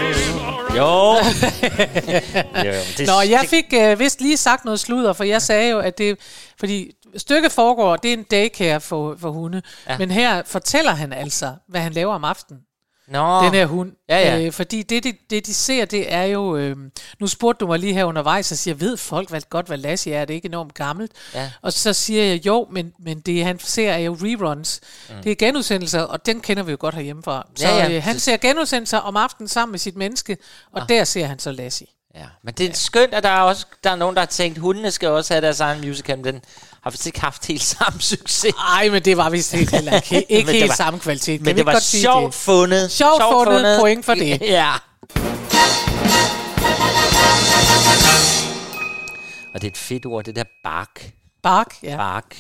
[0.77, 1.15] Jo.
[2.67, 5.79] jo det, Nå, jeg fik øh, vist lige sagt noget sludder, for jeg sagde jo,
[5.79, 6.19] at det...
[6.59, 9.63] Fordi stykket foregår, det er en daycare for, for hunde.
[9.89, 9.99] Ja.
[9.99, 12.61] Men her fortæller han altså, hvad han laver om aftenen.
[13.09, 13.93] Nå, den her hund.
[14.09, 14.47] Ja, ja.
[14.47, 16.57] Øh, fordi det, det, det, de ser, det er jo...
[16.57, 16.77] Øh,
[17.21, 20.15] nu spurgte du mig lige her undervejs, og siger, ved folk hvad, godt, hvad Lassie
[20.15, 20.21] er?
[20.21, 21.13] Er det ikke enormt gammelt?
[21.35, 21.51] Ja.
[21.63, 24.81] Og så siger jeg, jo, men, men det han ser er jo reruns.
[25.09, 25.23] Mm.
[25.23, 27.47] Det er genudsendelser, og den kender vi jo godt herhjemmefra.
[27.57, 27.97] Så Ja, ja.
[27.97, 30.37] Øh, han ser genudsendelser om aftenen sammen med sit menneske,
[30.73, 30.89] og ah.
[30.89, 31.87] der ser han så Lassie.
[32.15, 34.59] Ja, men det er skønt, at der er også der er nogen, der har tænkt,
[34.59, 36.43] hundene skal også have deres egen musical, men den
[36.83, 38.55] har vist ikke haft helt samme succes.
[38.55, 41.39] Nej, men det var vist helt heller ikke, ikke helt var- samme kvalitet.
[41.41, 42.35] Kan Men det var godt sjovt det?
[42.35, 42.91] fundet.
[42.91, 43.81] Sjovt fundet.
[43.81, 44.41] Point for det.
[44.59, 44.73] Ja.
[49.55, 51.11] Og det er et fedt ord, det der bark.
[51.43, 51.97] Bark, ja.
[51.97, 52.37] Bark.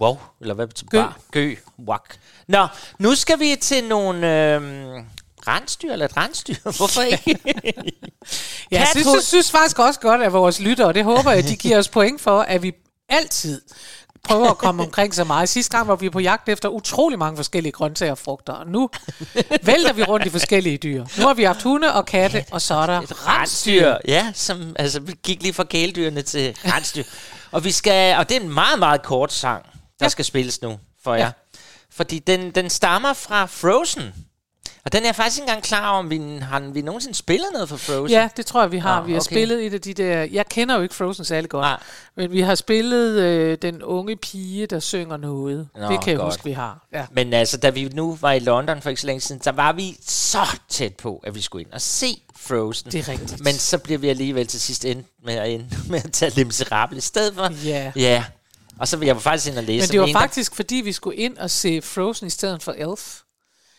[0.00, 0.98] Wow, eller hvad betyder Gø.
[1.00, 1.20] bark?
[1.32, 1.54] Gø.
[1.88, 2.14] Wak.
[2.48, 2.66] Nå,
[2.98, 5.06] nu skal vi til nogle øhm,
[5.48, 6.54] rensdyr, eller et rensdyr.
[6.76, 7.38] Hvorfor ikke?
[8.70, 11.44] Ja, jeg synes, jeg synes faktisk også godt, at vores lyttere, og det håber jeg,
[11.44, 12.72] de giver os point for, at vi
[13.08, 13.60] altid
[14.24, 15.48] prøver at komme omkring så meget.
[15.48, 18.90] Sidste gang var vi på jagt efter utrolig mange forskellige grøntsager og frugter, og nu
[19.62, 21.06] vælter vi rundt i forskellige dyr.
[21.18, 24.76] Nu har vi haft hunde og katte, og så er der Et rensdyr, ja, som,
[24.78, 27.02] altså, vi gik lige fra kæledyrene til rensdyr.
[27.52, 29.64] og vi skal, og det er en meget, meget kort sang,
[29.98, 30.08] der ja.
[30.08, 31.30] skal spilles nu for jer.
[31.92, 34.14] Fordi den, den stammer fra Frozen.
[34.84, 37.46] Og den er jeg faktisk ikke engang klar over, om vi har vi nogensinde spillet
[37.52, 38.10] noget for Frozen.
[38.10, 39.00] Ja, det tror jeg, vi har.
[39.00, 39.34] Nå, vi har okay.
[39.34, 40.22] spillet et af de der...
[40.32, 41.62] Jeg kender jo ikke Frozen særlig godt.
[41.62, 41.80] Nej.
[42.16, 45.68] Men vi har spillet øh, den unge pige, der synger noget.
[45.76, 46.32] Nå, det kan jeg godt.
[46.34, 46.86] huske, vi har.
[46.92, 47.06] Ja.
[47.12, 49.72] Men altså, da vi nu var i London for ikke så længe siden, så var
[49.72, 52.92] vi så tæt på, at vi skulle ind og se Frozen.
[52.92, 53.44] Det er rigtigt.
[53.44, 56.60] Men så bliver vi alligevel til sidst ind med at, ende med at tage Les
[56.60, 57.66] Misérables i stedet for.
[57.68, 57.92] Ja.
[57.96, 58.24] Ja.
[58.78, 60.74] Og så vil jeg faktisk ind og læse Men det var en, der- faktisk, fordi
[60.74, 63.20] vi skulle ind og se Frozen i stedet for Elf.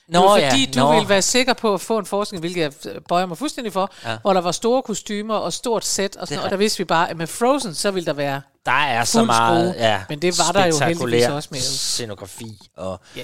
[0.08, 0.72] Nå, det var fordi, ja.
[0.72, 0.94] du Nå.
[0.94, 2.72] ville være sikker på at få en forskning, hvilket jeg
[3.10, 4.18] bøjer mig fuldstændig for, Ja.
[4.22, 7.10] hvor der var store kostymer og stort sæt, og, sådan, og der vidste vi bare,
[7.10, 9.84] at med Frozen, så ville der være Der er så meget skrue.
[9.88, 12.70] ja, Men det var der jo heldigvis også med scenografi.
[12.78, 13.22] Og, Ja.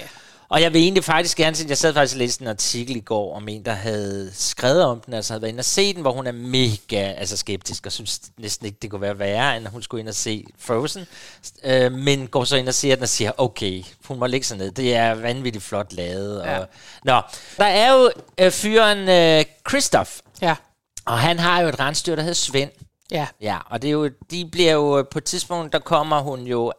[0.52, 3.00] Og jeg vil egentlig faktisk gerne sige, jeg sad faktisk og læste en artikel i
[3.00, 6.00] går om en, der havde skrevet om den, altså havde været inde og se den,
[6.02, 9.66] hvor hun er mega altså skeptisk, og synes næsten ikke, det kunne være værre, end
[9.66, 11.06] at hun skulle ind og se Frozen.
[11.64, 14.56] Øh, men går så ind og ser den og siger, okay, hun må lægge sig
[14.58, 14.70] ned.
[14.70, 16.40] Det er vanvittigt flot lavet.
[16.42, 16.58] Og, Ja.
[17.04, 17.20] Nå,
[17.56, 18.10] der er jo
[18.40, 20.10] øh, fyren øh, Christoph,
[20.42, 20.54] Ja.
[21.06, 22.70] og han har jo et rensdyr, der hedder Svend.
[23.12, 23.26] Ja.
[23.40, 26.72] Ja, og det er jo, de bliver jo, på et tidspunkt, der kommer hun jo,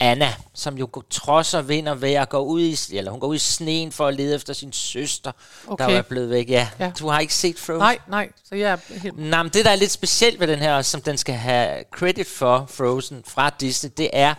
[0.00, 3.38] Anna, som jo trodser vind og vejr, går ud i, eller hun går ud i
[3.38, 5.32] sneen for at lede efter sin søster,
[5.66, 5.84] Okay.
[5.90, 6.48] der er blevet væk.
[6.50, 6.92] Ja, Ja.
[6.98, 7.78] du har ikke set Frozen?
[7.78, 9.18] Nej, nej, så jeg er helt...
[9.18, 12.26] Nej, men det, der er lidt specielt ved den her, som den skal have credit
[12.26, 14.34] for, Frozen, fra Disney, det er,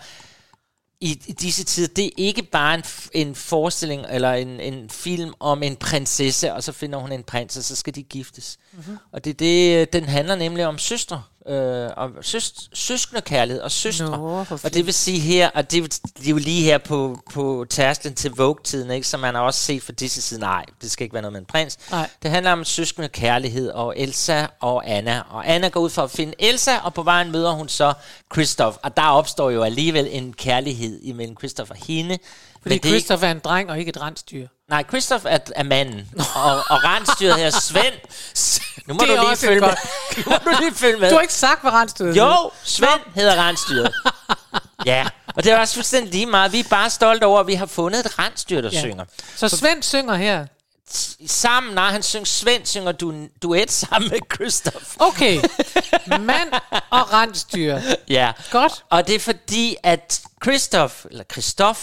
[1.03, 2.83] i, i disse tider, det er ikke bare en,
[3.13, 7.57] en forestilling eller en, en film om en prinsesse, og så finder hun en prins,
[7.57, 8.57] og så skal de giftes.
[8.71, 8.97] Mm-hmm.
[9.11, 13.71] Og det er det, den handler nemlig om søstre, øh, om søs, søskende kærlighed og
[13.71, 14.17] søstre.
[14.17, 17.19] Nå, og det vil sige her, og det, er det er jo lige her på,
[17.33, 19.07] på tærsklen til Vogue-tiden, ikke?
[19.07, 21.39] som man har også set fra disse side, nej, det skal ikke være noget med
[21.39, 21.77] en prins.
[21.91, 22.09] Nej.
[22.23, 25.21] Det handler om søskende kærlighed og Elsa og Anna.
[25.29, 27.93] Og Anna går ud for at finde Elsa, og på vejen møder hun så
[28.33, 28.77] Christoph.
[28.83, 32.17] Og der opstår jo alligevel en kærlighed imellem Christoph og hende.
[32.61, 34.47] Fordi Men det er er en dreng og ikke et rensdyr.
[34.69, 37.93] Nej, Christoph er, er manden, og, og rensdyret her Svend.
[38.87, 39.69] Nu må du lige følge med.
[40.17, 41.09] Nu må du lige følge med.
[41.09, 42.17] Du har ikke sagt, hvad rensdyret.
[42.17, 43.93] Jo, Svend hedder rensdyret.
[44.85, 46.51] Ja, og det er også fuldstændig lige meget.
[46.51, 48.79] Vi er bare stolte over, at vi har fundet et rensdyr, der Ja.
[48.79, 49.05] synger.
[49.35, 50.45] Så Svend synger her.
[51.27, 54.85] Sammen, nej, han synger, Svend synger du duet sammen med Christoph.
[54.99, 55.41] Okay.
[56.07, 56.53] Mand
[56.89, 57.79] og rensdyr.
[58.09, 58.31] Ja.
[58.51, 58.83] Godt.
[58.89, 61.79] Og det er fordi, at Christoph, eller Christoph,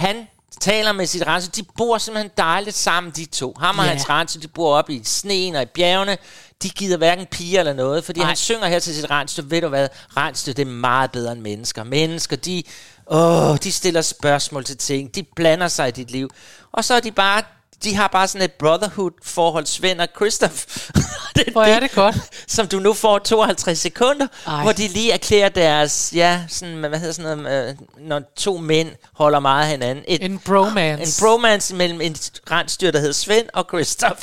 [0.00, 0.26] han
[0.60, 1.50] taler med sit rense.
[1.50, 3.54] De bor simpelthen dejligt sammen, de to.
[3.60, 3.90] Ham og Ja.
[3.90, 6.18] hans rense, de bor oppe i sneen og i bjergene.
[6.62, 8.20] De gider hverken piger eller noget, fordi.
[8.20, 8.26] Nej.
[8.26, 9.42] han synger her til sit rensdyr.
[9.42, 9.88] Ved du hvad?
[10.16, 11.84] Rensdyr, det er meget bedre end mennesker.
[11.84, 12.62] Mennesker, de,
[13.10, 15.14] åh, de stiller spørgsmål til ting.
[15.14, 16.30] De blander sig i dit liv.
[16.72, 17.42] Og så er de bare...
[17.84, 20.54] De har bare sådan et brotherhood-forhold, Svend og Christoph.
[21.36, 22.16] det, Hvor er det godt.
[22.48, 24.62] Som du nu får 52 sekunder, Ej.
[24.62, 28.88] Hvor de lige erklærer deres, ja, sådan, hvad hedder sådan noget, øh, når to mænd
[29.14, 30.04] holder meget af hinanden.
[30.08, 31.02] Et, En bromance.
[31.22, 32.16] en bromance mellem en
[32.50, 34.22] rensdyr, der hedder Svend og Christoph.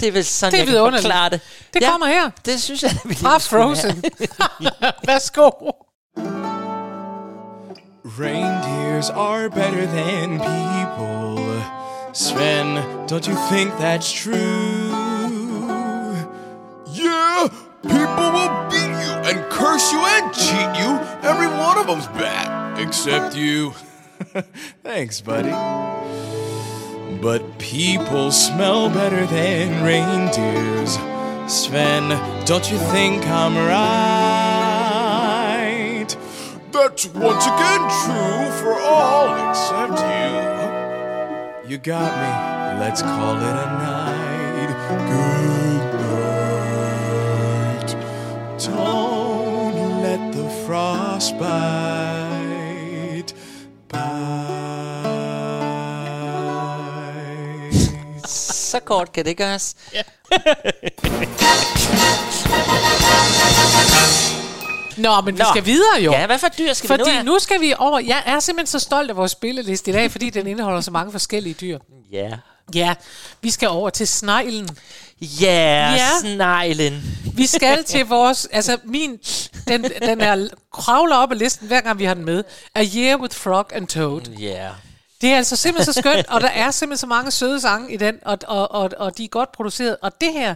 [0.00, 1.40] Det er vel sådan, Det er jeg kan forklare det.
[1.74, 2.30] Det kommer her.
[2.44, 3.38] Det synes jeg, vi Fra.
[3.38, 4.04] Frozen.
[5.06, 5.50] Værsgo.
[8.04, 11.81] Reindeers are better than people.
[12.12, 14.34] Sven, don't you think that's true?
[16.90, 17.48] Yeah,
[17.82, 21.00] people will beat you and curse you and cheat you.
[21.26, 22.78] Every one of them's bad.
[22.78, 23.70] Except you.
[24.82, 25.52] Thanks, buddy.
[27.22, 30.98] But people smell better than reindeers.
[31.50, 32.10] Sven,
[32.44, 34.52] don't you think I'm right?
[36.72, 40.61] That's once again true for all except you.
[41.72, 42.30] You got me.
[42.84, 44.70] Let's call it a night.
[45.08, 47.90] Good night.
[48.58, 53.32] Don't let the frost bite.
[53.88, 54.52] Bite.
[58.28, 59.58] Så kort kan
[64.96, 65.46] Nå, men vi Nå.
[65.54, 66.12] skal videre jo.
[66.12, 67.24] Ja, hvad for dyr skal vi Fordi nu have?
[67.24, 67.98] nu skal vi over...
[68.00, 71.12] Jeg er simpelthen så stolt af vores spilleliste i dag, fordi den indeholder så mange
[71.12, 71.78] forskellige dyr.
[72.12, 72.30] Ja.
[72.74, 72.94] Ja,
[73.42, 74.68] vi skal over til sneglen.
[75.20, 76.08] Ja, Ja.
[76.20, 77.02] sneglen.
[77.34, 78.48] Vi skal til vores...
[78.52, 79.18] Altså, min...
[79.68, 82.44] Den, den er kravler op ad listen, hver gang vi har den med.
[82.74, 84.20] A Year with Frog and Toad.
[84.38, 84.68] Ja.
[85.20, 87.96] Det er altså simpelthen så skønt, og der er simpelthen så mange søde sange i
[87.96, 89.96] den, og, og, og, og de er godt produceret.
[90.02, 90.54] Og det her,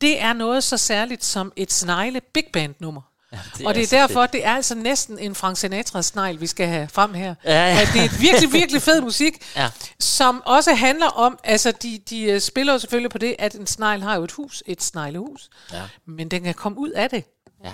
[0.00, 3.00] det er noget så særligt som et snegle big band nummer.
[3.32, 6.46] Ja, det og det er er derfor, det er altså næsten en Frank Sinatra-snegl, vi
[6.46, 7.34] skal have frem her.
[7.44, 7.80] Ja, ja.
[7.82, 9.70] At det er virkelig, virkelig fed musik, Ja.
[10.00, 13.66] som også handler om, altså de, de øh, spiller jo selvfølgelig på det, at en
[13.66, 15.82] snegl har jo et hus, et sneglehus, Ja.
[16.06, 17.24] men den kan komme ud af det.
[17.64, 17.70] Ja.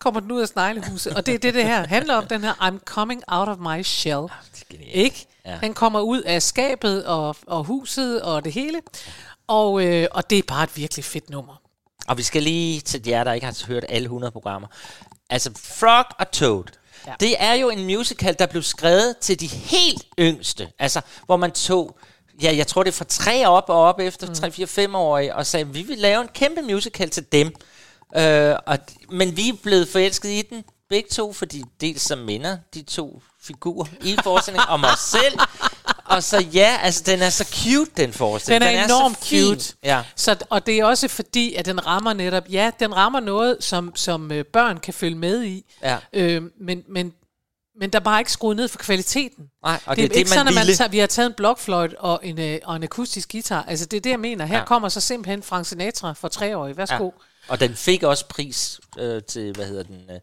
[0.00, 2.52] Kommer den ud af sneglehuset, og det er det, det her handler om, den her
[2.52, 4.22] I'm coming out of my shell.
[4.70, 4.84] Det er.
[4.92, 5.26] Ikke?
[5.44, 5.50] Ja.
[5.50, 5.56] Ja.
[5.56, 8.80] Han kommer ud af skabet og, og huset og det hele.
[9.48, 11.60] Og, øh, og det er bare et virkelig fedt nummer.
[12.08, 14.68] Og vi skal lige til jer, der ikke har hørt alle 100 programmer.
[15.30, 16.64] Altså, Frog og Toad.
[17.06, 17.12] Ja.
[17.20, 20.68] Det er jo en musical, der blev skrevet til de helt yngste.
[20.78, 21.98] Altså, hvor man tog...
[22.42, 24.34] Ja, jeg tror, det er fra tre op og op efter Mm.
[24.34, 27.54] 3, 4, 5 årige, og sagde, vi vil lave en kæmpe musical til dem.
[28.16, 28.78] Øh, og,
[29.10, 33.22] men vi er blevet forelsket i den, begge to, fordi dels så minder de to
[33.42, 35.38] figurer i forestillingen om os selv.
[36.08, 38.64] Og så ja, altså den er så cute, den forestilling.
[38.64, 39.44] Den er, enormt så fin.
[39.54, 39.74] cute.
[39.84, 40.02] Ja.
[40.16, 43.92] Så, og det er også fordi, at den rammer netop, ja, den rammer noget, som,
[43.96, 45.64] som øh, børn kan følge med i.
[45.82, 45.98] Ja.
[46.12, 47.12] Øh, men, men,
[47.80, 49.44] men der er bare ikke skruet ned for kvaliteten.
[49.64, 51.26] Nej, og det, det er det, ikke man sådan, at man tager, vi har taget
[51.26, 53.64] en blokfløjt og en, øh, og en akustisk guitar.
[53.68, 54.46] Altså, det er det, jeg mener.
[54.46, 54.64] Her Ja.
[54.64, 56.76] kommer så simpelthen Frank Sinatra for treårige.
[56.76, 57.04] Værsgo.
[57.04, 57.10] Ja.
[57.48, 60.20] Og den fik også pris øh, til, hvad hedder den, øh,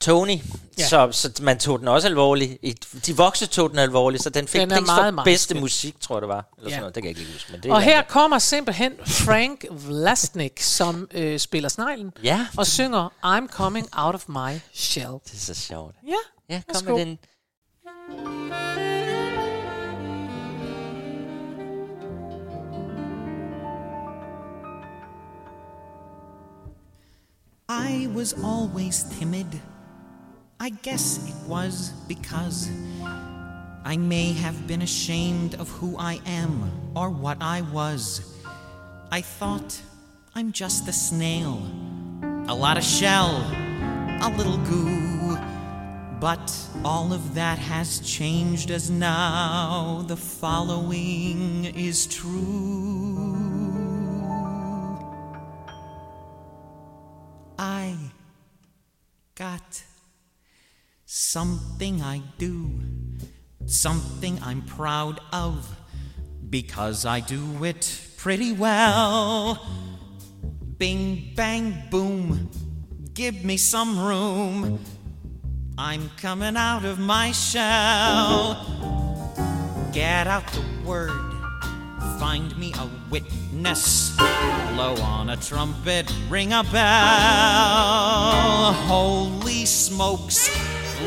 [0.00, 0.38] Tony,
[0.78, 0.86] Ja.
[0.88, 2.58] så, så man tog den også alvorligt.
[3.06, 5.48] De voksne tog den alvorligt, så den fik Den er pris for meget, meget bedste
[5.54, 5.60] skæg.
[5.60, 6.48] musik, tror jeg det var.
[6.58, 6.74] Eller Ja.
[6.74, 7.52] sådan noget, det kan jeg ikke lige huske.
[7.52, 12.46] Men det Og er her kommer simpelthen Frank Vlasnik, som øh, spiller sneglen, Ja.
[12.56, 15.12] og synger I'm coming out of my shell.
[15.24, 15.94] Det er så sjovt.
[16.06, 16.14] Ja,
[16.54, 16.96] Ja, kom Værsgo.
[16.96, 17.18] med den.
[27.68, 29.46] I was always timid.
[30.62, 32.68] I guess it was because
[33.82, 38.36] I may have been ashamed of who I am or what I was.
[39.10, 39.80] I thought
[40.34, 41.62] I'm just a snail,
[42.46, 43.36] a lot of shell,
[44.20, 45.38] a little goo.
[46.20, 53.34] But all of that has changed as now the following is true.
[57.58, 57.96] I
[59.34, 59.84] got
[61.12, 62.70] something I do,
[63.66, 65.68] something I'm proud of,
[66.48, 69.60] because I do it pretty well.
[70.78, 72.48] Bing, bang, boom,
[73.12, 74.78] give me some room.
[75.76, 78.54] I'm coming out of my shell.
[79.92, 81.10] Get out the word,
[82.20, 84.16] find me a witness.
[84.16, 86.82] Blow on a trumpet, ring a bell.
[88.74, 90.48] Holy smokes,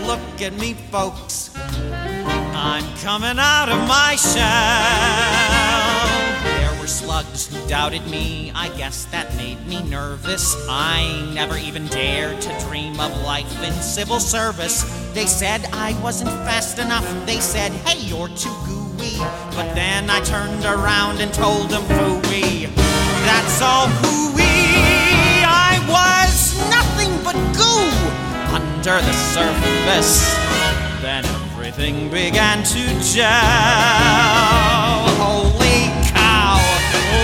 [0.05, 1.51] look at me, folks.
[2.55, 4.43] I'm coming out of my shell.
[6.43, 8.51] There were slugs who doubted me.
[8.55, 10.55] I guess that made me nervous.
[10.69, 14.83] I never even dared to dream of life in civil service.
[15.13, 17.05] They said I wasn't fast enough.
[17.25, 19.17] They said, hey, you're too gooey.
[19.55, 22.67] But then I turned around and told them, fooey.
[23.25, 24.43] That's all hooey.
[25.45, 26.92] I was nothing
[28.85, 30.35] under the surface.
[31.01, 33.29] Then everything began to gel.
[35.23, 36.59] Holy cow,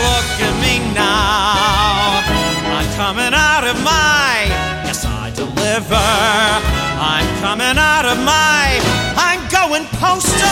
[0.07, 2.23] look at me now.
[2.63, 4.45] I'm coming out of my,
[4.87, 5.95] yes, I deliver.
[5.95, 8.79] I'm coming out of my,
[9.17, 10.47] I'm going postal.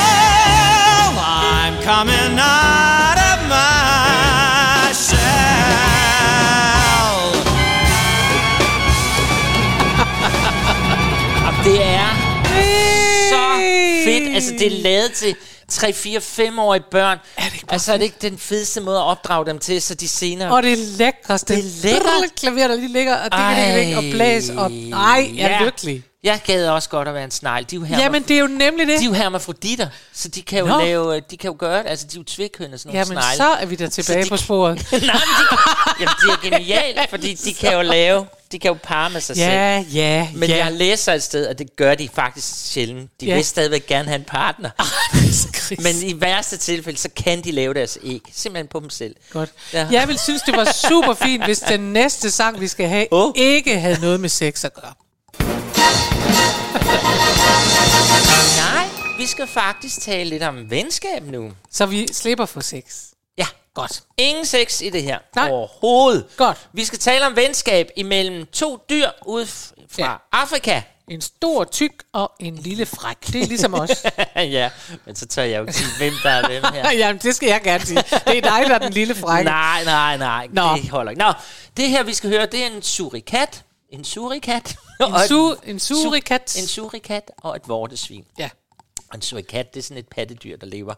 [1.23, 2.66] I'm coming out
[14.37, 15.35] Altså, det er lavet til
[15.73, 17.17] 3-4-5-årige børn.
[17.37, 19.95] Er det ikke altså, er det ikke den fedeste måde at opdrage dem til, så
[19.95, 20.51] de senere...
[20.51, 21.55] Og det er lækreste.
[21.55, 22.35] Det er lækkert.
[22.39, 25.65] Klaver, der lige ligger, og det kan ikke og blæs, og ej, jeg er Ja.
[25.65, 26.03] lykkelig.
[26.23, 27.65] Jeg gad også godt at være en snegl.
[27.71, 28.99] De er jo hermaf- Jamen, det er jo nemlig det.
[28.99, 30.79] de er jo hermafroditter, så de kan jo Nå.
[30.79, 31.89] lave, de kan jo gøre det.
[31.89, 33.37] Altså, de er jo tvikhønne, sådan nogle Jamen, snegle.
[33.37, 34.75] så er vi der tilbage de- på sporet.
[34.91, 35.15] Nej, men de,
[35.99, 39.35] jamen, det er genialt, fordi de kan jo lave, de kan jo parre med sig
[39.35, 39.47] selv.
[39.51, 40.65] Ja, ja, Men ja.
[40.65, 43.09] jeg læser et sted, at det gør de faktisk sjældent.
[43.21, 43.35] De Ja.
[43.35, 44.69] vil stadigvæk gerne have en partner.
[45.55, 45.79] Chris.
[45.79, 48.21] Men i værste tilfælde, så kan de lave deres æg.
[48.33, 49.15] Simpelthen på dem selv.
[49.33, 49.49] Godt.
[49.73, 49.87] Ja.
[49.91, 53.31] Jeg vil synes, det var super fint, hvis den næste sang, vi skal have, Åh.
[53.35, 54.93] ikke havde noget med sex at gøre.
[58.57, 61.51] Nej, vi skal faktisk tale lidt om venskab nu.
[61.71, 62.83] Så vi slipper for sex.
[63.37, 64.03] Ja, Godt.
[64.17, 65.19] ingen sex i det her.
[65.35, 65.49] Nej.
[65.51, 66.25] Overhovedet.
[66.37, 66.57] Godt.
[66.73, 70.15] Vi skal tale om venskab imellem to dyr ude f- fra Ja.
[70.31, 70.81] Afrika.
[71.07, 73.27] En stor tyk og en lille fræk.
[73.27, 73.89] Det er ligesom os.
[74.35, 74.69] ja,
[75.05, 76.91] men så tør jeg jo ikke sige, hvem der er hvem her.
[77.01, 77.97] Jamen, det skal jeg gerne sige.
[77.97, 79.49] Det er dig, der er den lille frække.
[79.49, 80.47] Nej, nej, nej.
[80.51, 80.75] Nå.
[80.75, 81.23] Det holder ikke.
[81.23, 81.33] Nå,
[81.77, 83.63] det her, vi skal høre, det er en surikat.
[83.89, 84.77] En surikat.
[85.01, 86.57] En, su, en surikat.
[86.57, 88.25] En surikat og et vortesvin.
[88.39, 88.49] Ja.
[89.15, 90.93] En surikat, det er sådan et pattedyr, der lever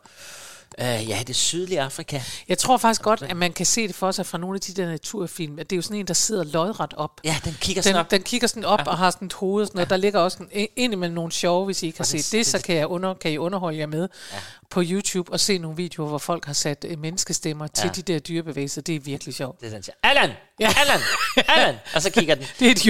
[0.82, 2.22] uh, ja, det sydlige Afrika.
[2.48, 4.74] Jeg tror faktisk godt, at man kan se det for sig fra nogle af de
[4.74, 7.22] der naturfilm, at det er jo sådan en, der sidder lodret op.
[7.24, 8.12] Ja, den kigger sådan Den, op.
[8.12, 8.86] den kigger sådan op ja.
[8.86, 9.90] og har sådan et hoved og sådan noget.
[9.90, 12.62] Der ligger også en, ind imellem nogle sjove, hvis I ikke har set det, så
[12.62, 14.38] kan, jeg under, kan I underholde jer med ja.
[14.70, 17.92] på YouTube og se nogle videoer, hvor folk har sat øh, menneskestemmer til Ja.
[17.92, 18.82] de der dyrebevægelser.
[18.82, 19.62] Det er virkelig sjovt.
[19.62, 20.30] Det er sådan, Allan!
[20.60, 20.74] Ja.
[20.78, 21.00] Allan!
[21.48, 21.76] Allan!
[21.96, 22.46] Og så kigger den.
[22.60, 22.86] Det er et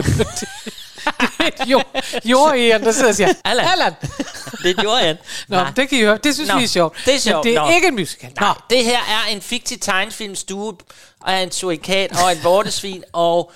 [1.48, 3.66] et jord, jordæren, der sidder og siger, Allan.
[3.72, 3.94] Allan.
[4.64, 5.18] Det er Jorian.
[5.48, 6.20] Nå, men det kan I høre.
[6.24, 6.98] Det synes Nå, vi er sjovt.
[7.06, 7.46] det er sjovt.
[7.46, 7.70] Men det er Nå.
[7.76, 8.30] ikke en musical.
[8.40, 8.46] Nå.
[8.46, 10.74] Nej, det her er en fiktiv tegnefilmstue
[11.26, 13.52] af en surikat og et vortesvin, og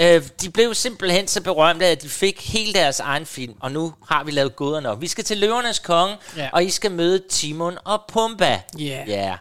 [0.00, 3.92] øh, de blev simpelthen så berømte, at de fik hele deres egen film, og nu
[4.08, 5.00] har vi lavet goder nok.
[5.00, 6.48] Vi skal til Løvernes Konge, Ja.
[6.52, 8.60] og I skal møde Timon og Pumba.
[8.78, 9.04] Ja.
[9.06, 9.36] Ja.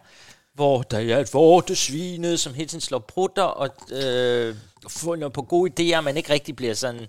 [0.56, 4.56] Hvor der er et vortesvine, som hele tiden slår prutter og øh,
[4.89, 7.08] finder på gode idéer, men ikke rigtig bliver sådan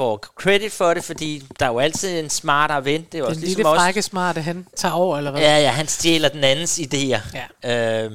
[0.00, 3.02] får credit for det, fordi der er jo altid en smartere ven.
[3.02, 5.40] Det er jo Den også lille ligesom frække smarte, han tager over, eller hvad?
[5.40, 7.20] Ja, ja, han stjæler den andens idéer.
[7.62, 8.04] Ja.
[8.04, 8.12] Øh,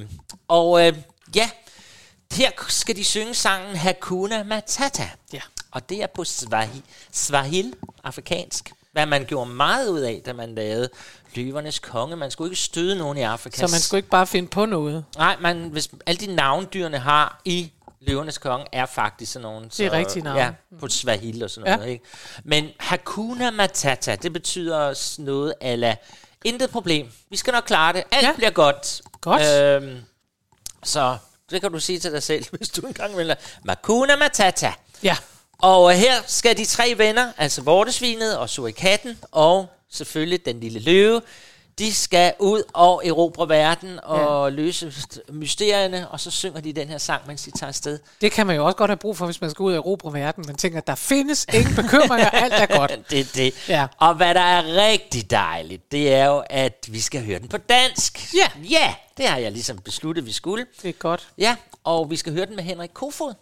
[0.48, 0.92] og øh,
[1.36, 1.50] ja,
[2.32, 5.08] her skal de synge sangen Hakuna Matata.
[5.32, 5.40] Ja.
[5.70, 6.82] og det er på Swahili,
[7.12, 7.72] Swahili
[8.04, 8.72] afrikansk.
[8.92, 10.88] Hvad man gjorde meget ud af, da man lavede
[11.34, 12.16] Løvernes Konge.
[12.16, 13.66] Man skulle ikke støde nogen i Afrika.
[13.66, 15.04] Så man skulle ikke bare finde på noget.
[15.16, 17.72] Nej, man, hvis alle de navndyrene har i
[18.06, 19.68] Løvernes Konge, er faktisk sådan nogle.
[19.76, 20.40] Det er rigtige navne.
[20.40, 20.50] Ja,
[20.80, 21.76] på Swahili og sådan Ja.
[21.76, 21.90] noget.
[21.90, 22.04] Ikke?
[22.44, 25.96] Men Hakuna Matata, det betyder noget ala
[26.44, 27.12] intet problem.
[27.30, 28.04] Vi skal nok klare det.
[28.10, 28.32] Alt Ja.
[28.36, 29.02] bliver godt.
[29.20, 29.42] Godt.
[29.42, 29.98] Øhm,
[30.84, 31.16] så
[31.50, 33.36] det kan du sige til dig selv, hvis du engang vil.
[33.68, 34.72] Hakuna Matata.
[35.02, 35.16] Ja.
[35.58, 40.80] Og øh, her skal de tre venner, altså Vortesvinet og Surikatten, og selvfølgelig den lille
[40.80, 41.22] løve,
[41.78, 44.56] de skal ud og erobre verden og ja.
[44.56, 44.92] løse
[45.28, 47.98] mysterierne, og så synger de den her sang, mens de tager afsted.
[48.20, 50.12] Det kan man jo også godt have brug for, hvis man skal ud og erobre
[50.12, 50.44] verden.
[50.46, 53.10] Man tænker, der findes ingen bekymringer, alt er godt.
[53.10, 53.68] det er det.
[53.68, 53.86] Ja.
[53.98, 57.56] Og hvad der er rigtig dejligt, det er jo, at vi skal høre den på
[57.56, 58.34] dansk.
[58.34, 58.48] Ja.
[58.70, 60.66] Ja, det har jeg ligesom besluttet, vi skulle.
[60.82, 61.28] Det er godt.
[61.38, 63.34] Ja, og vi skal høre den med Henrik Kofod,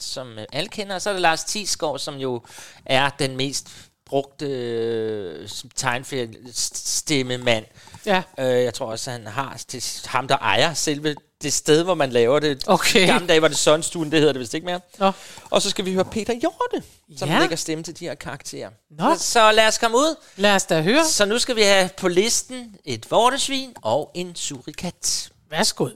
[0.00, 0.94] som øh, alle kender.
[0.94, 2.42] Og så er det Lars Thiesgaard, som jo
[2.84, 7.64] er den mest brugte øh, tegnfilmstemmemand.
[8.06, 8.22] Ja.
[8.38, 11.94] Øh, jeg tror også, han har det er ham, der ejer selve det sted, hvor
[11.94, 12.64] man laver det.
[12.66, 13.02] Okay.
[13.02, 14.80] I gamle dage var det Sundstuen, det hedder det vist ikke mere.
[14.98, 15.12] Nå.
[15.50, 16.82] Og så skal vi høre Peter Hjorte,
[17.18, 17.38] som Ja.
[17.38, 18.70] lægger stemme til de her karakterer.
[18.90, 19.14] Nå.
[19.16, 20.14] Så, så lad os komme ud.
[20.36, 21.04] Lad os da høre.
[21.04, 25.30] Så nu skal vi have på listen et vortesvin og en surikat.
[25.50, 25.88] Værsgo.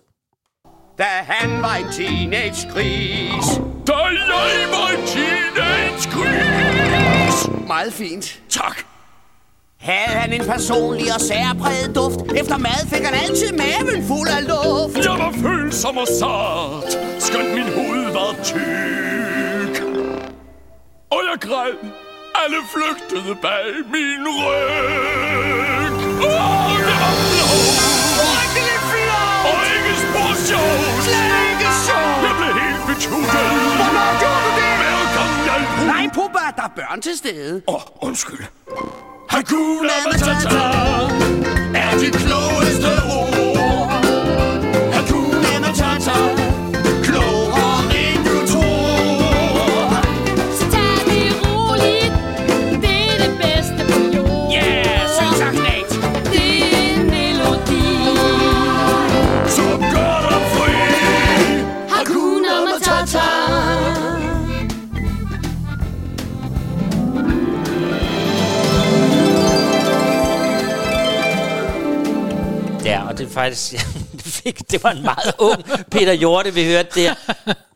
[0.98, 3.46] Da han var en teenage-gris.
[3.86, 7.13] Da jeg var en teenage-gris.
[7.66, 8.40] Meget fint.
[8.50, 8.76] Tak.
[9.80, 12.20] Havde han en personlig og særpræget duft.
[12.40, 15.06] Efter mad fik han altid maven fuld af luft.
[15.06, 19.74] Jeg var følsom og sart, skønt min hoved var tyk.
[21.14, 21.74] Og jeg græd.
[22.42, 25.92] Alle flygtede bag min ryg.
[26.28, 27.78] Åh, det var flot.
[28.18, 29.44] Frygtelig flot.
[29.50, 30.98] Og ikke spor sjovt.
[31.06, 32.18] Slet ikke sjovt.
[32.26, 33.48] Jeg blev helt betuttet.
[33.78, 34.43] Hvornår gjorde
[35.54, 35.86] brugte...
[35.86, 37.62] Nej, Puppa, der er børn til stede.
[37.66, 38.46] Åh, oh, undskyld.
[39.28, 40.64] Hakuna Matata
[41.74, 43.33] er de klogeste ord.
[73.34, 73.72] Faktisk...
[74.12, 77.14] det fik- det var en meget ung Peter Hjorte, vi hørte der.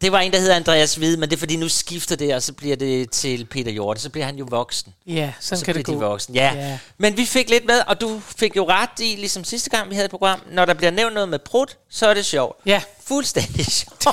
[0.01, 2.43] Det var en, der hedder Andreas Hvid, men det er fordi, nu skifter det, og
[2.43, 4.01] så bliver det til Peter Hjorte.
[4.01, 4.95] Så bliver han jo voksen.
[5.07, 5.93] Ja, sådan så kan det gå.
[5.93, 6.35] de voksen.
[6.35, 6.53] Ja.
[6.55, 6.69] Ja.
[6.69, 6.79] ja.
[6.99, 9.95] Men vi fik lidt med, og du fik jo ret i, ligesom sidste gang, vi
[9.95, 12.57] havde et program, når der bliver nævnt noget med prut, så er det sjovt.
[12.67, 12.83] Ja.
[13.05, 14.05] Fuldstændig sjovt.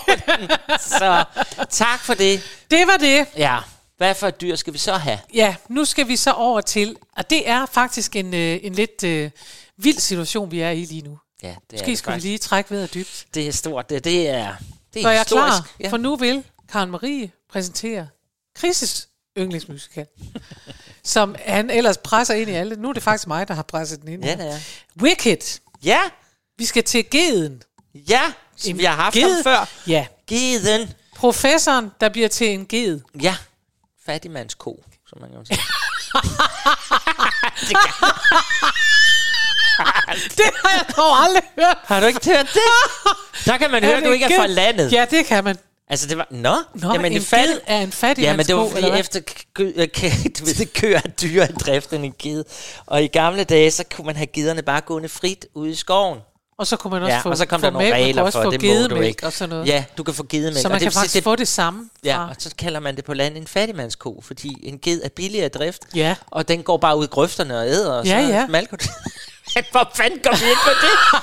[0.80, 1.24] så
[1.70, 2.42] tak for det.
[2.72, 3.26] Det var det.
[3.38, 3.58] Ja.
[3.98, 5.20] Hvad for et dyr skal vi så have?
[5.34, 9.04] Ja, nu skal vi så over til, og det er faktisk en, øh, en lidt
[9.04, 9.30] øh,
[9.78, 11.18] vild situation, vi er i lige nu.
[11.46, 12.24] Ja, det Måske er det skal vi faktisk.
[12.26, 13.26] lige trække vejret dybt.
[13.34, 13.90] Det er stort.
[13.90, 14.56] Det, det er,
[14.94, 15.64] det er er jeg historisk.
[15.64, 15.90] klar, Ja.
[15.90, 18.08] for nu vil Karen Marie præsentere
[18.60, 20.06] Chris' yndlingsmusikal,
[21.04, 22.76] som han ellers presser ind i alle.
[22.76, 24.26] Nu er det faktisk mig, der har presset den ind.
[24.26, 24.60] Ja, det er.
[25.02, 25.60] Wicked.
[25.84, 26.00] Ja,
[26.58, 27.64] Vi skal til Geden.
[27.96, 28.22] ja.
[28.58, 29.70] Som vi har haft ham før.
[29.88, 30.08] Ja.
[30.28, 30.94] Geden.
[31.16, 33.00] Professoren, der bliver til en ged.
[33.22, 33.36] Ja.
[34.06, 35.60] Fattigmandsko, som man kan sige.
[37.70, 37.78] Det
[40.66, 41.78] har jeg dog aldrig hørt.
[41.84, 42.62] Har du ikke hørt det?
[43.52, 44.92] Der kan man høre, at du ikke er fra landet.
[44.92, 45.58] Ja, det kan man.
[45.90, 46.28] Altså, det var...
[46.32, 49.20] Nå, Nå, Jamen, en det ged er en fattig Ja, men det var fordi efter
[49.20, 49.54] k-
[50.40, 52.44] du ved, det kører dyre i drift end en ged.
[52.86, 56.20] Og i gamle dage, så kunne man have gederne bare gående frit ude i skoven.
[56.58, 58.32] Og så kunne man også Ja, få, og så kom få der nogle mælk, regler
[58.32, 59.26] for, det må du ikke.
[59.26, 59.68] og sådan noget.
[59.68, 60.58] Ja, du kan få gedemælk.
[60.62, 61.90] Så og man det kan faktisk det- få det samme.
[62.04, 65.50] Ja, og så kalder man det på land en fattigmandsko, fordi en ged er billigere
[65.50, 65.82] drift.
[65.96, 66.16] Ja.
[66.28, 68.48] Og den går bare ud i grøfterne og æder, og Ja, så ja.
[68.48, 68.86] malker du
[69.72, 71.22] Hvor fanden kom vi ind på det?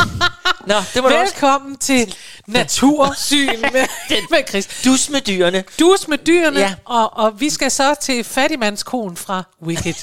[0.68, 1.32] Nå, det må du også.
[1.34, 2.14] Velkommen til
[2.46, 3.86] Natursyn med,
[4.30, 4.80] med Chris.
[4.84, 5.64] Dus med dyrene.
[5.80, 6.74] Dus med dyrene, Ja.
[6.84, 9.94] og, og vi skal så til fattigmandskoen fra Wicked.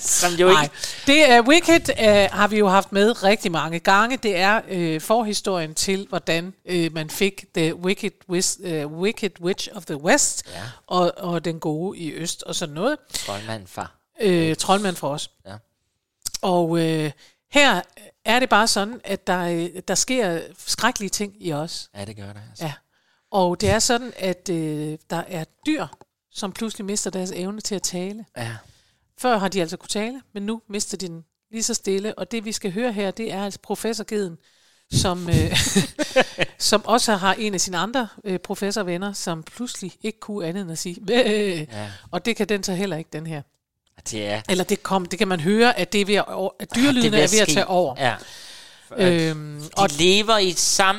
[0.00, 0.60] Som jo ikke...
[0.60, 0.68] Nej,
[1.06, 4.16] det er Wicked øh, har vi jo haft med rigtig mange gange.
[4.16, 9.68] Det er øh, forhistorien til, hvordan øh, man fik The Wicked, Wis, øh, Wicked Witch
[9.74, 10.60] of the West Ja.
[10.86, 12.96] og, og den gode i øst og sådan noget.
[13.14, 13.92] Troldmand far.
[14.20, 15.30] Øh, troldmand for os.
[15.46, 15.52] Ja.
[16.42, 17.10] Og øh,
[17.50, 17.80] her
[18.24, 21.90] er det bare sådan, at der, øh, der sker skrækkelige ting i os.
[21.96, 22.42] Ja, det gør det.
[22.50, 22.64] Altså.
[22.64, 22.72] Ja.
[23.30, 25.86] Og det er sådan, at øh, der er dyr,
[26.30, 28.24] som pludselig mister deres evne til at tale.
[28.36, 28.56] Ja.
[29.18, 32.18] Før har de altså kunne tale, men nu mister de den lige så stille.
[32.18, 34.38] Og det vi skal høre her, det er altså professorgeden,
[34.92, 35.56] som, øh,
[36.58, 40.72] som også har en af sine andre øh, professorvenner, som pludselig ikke kunne andet end
[40.72, 41.58] at sige, Bæh!
[41.72, 41.90] Ja.
[42.10, 43.42] og det kan den så heller ikke, den her.
[44.14, 46.24] Er, Eller det, kom, det kan man høre, at, det er ved at,
[46.60, 47.94] at dyrelydene det er ved at tage over.
[47.98, 48.14] Ja.
[48.96, 50.96] Øhm, De og lever i et sam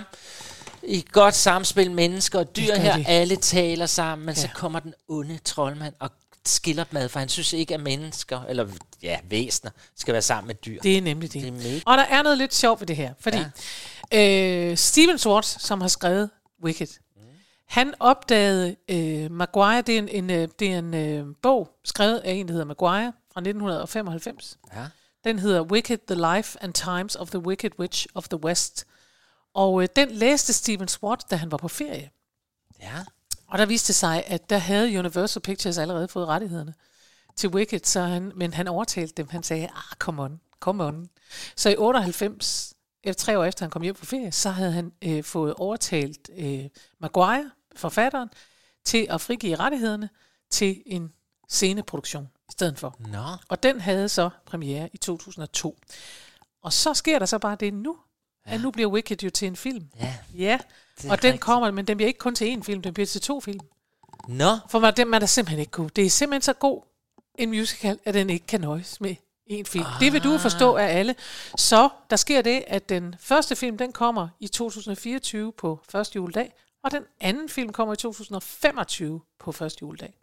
[0.84, 2.98] i et godt samspil mennesker og dyr her.
[2.98, 3.08] de.
[3.08, 4.42] Alle taler sammen, men ja.
[4.42, 4.54] så Ja.
[4.60, 6.10] kommer den onde troldmand og
[6.46, 8.68] skiller dem ad, for han synes ikke, at mennesker, eller
[9.04, 10.82] ja, væsener, skal være sammen med dyr.
[10.82, 11.42] det er nemlig det.
[11.42, 13.38] Det er mega- Og der er noget lidt sjovt ved det her, fordi
[14.12, 14.70] ja.
[14.72, 16.30] øh, Steven Schwartz, som har skrevet
[16.64, 16.88] Wicked.
[17.70, 22.18] Han opdagede øh, Maguire, det er en, en, øh, det er en øh, bog, skrevet
[22.18, 24.60] af en, der hedder Maguire, fra 1995.
[24.74, 24.86] Ja.
[25.24, 28.86] Den hedder Wicked, The Life and Times of the Wicked Witch of the West.
[29.54, 32.10] Og øh, den læste Steven Schwartz, da han var på ferie.
[32.80, 33.06] Ja.
[33.48, 36.74] Og der viste det sig, at der havde Universal Pictures allerede fået rettighederne
[37.36, 39.28] til Wicked, så han, men han overtalte dem.
[39.30, 41.10] Han sagde, ah, come on, come on.
[41.56, 44.92] Så i 98, efter tre år efter han kom hjem på ferie, så havde han
[45.02, 46.66] øh, fået overtalt øh,
[47.00, 48.30] Maguire, forfatteren,
[48.86, 50.10] til at frigive rettighederne
[50.50, 51.14] til en
[51.50, 52.96] sceneproduktion i stedet for.
[53.00, 53.24] Nå.
[53.50, 55.78] Og den havde så premiere i 2002.
[56.62, 57.98] Og så sker der så bare det nu,
[58.48, 58.54] ja.
[58.54, 59.90] at nu bliver Wicked jo til en film.
[60.00, 60.16] Ja.
[60.38, 60.60] Ja,
[60.98, 61.42] og den rigtigt.
[61.42, 63.60] kommer, men den bliver ikke kun til én film, den bliver til to film.
[64.28, 64.58] Nå.
[64.70, 65.90] For man, den man er simpelthen ikke god.
[65.90, 66.84] Det er simpelthen så god
[67.36, 69.16] en musical, at den ikke kan nøjes med
[69.48, 69.86] en film.
[69.86, 70.00] Ah.
[70.00, 71.16] Det vil du forstå af alle.
[71.58, 76.54] Så der sker det, at den første film, den kommer i 2024 på første juledag,
[76.84, 80.14] og den anden film kommer i 2025 på første juledag.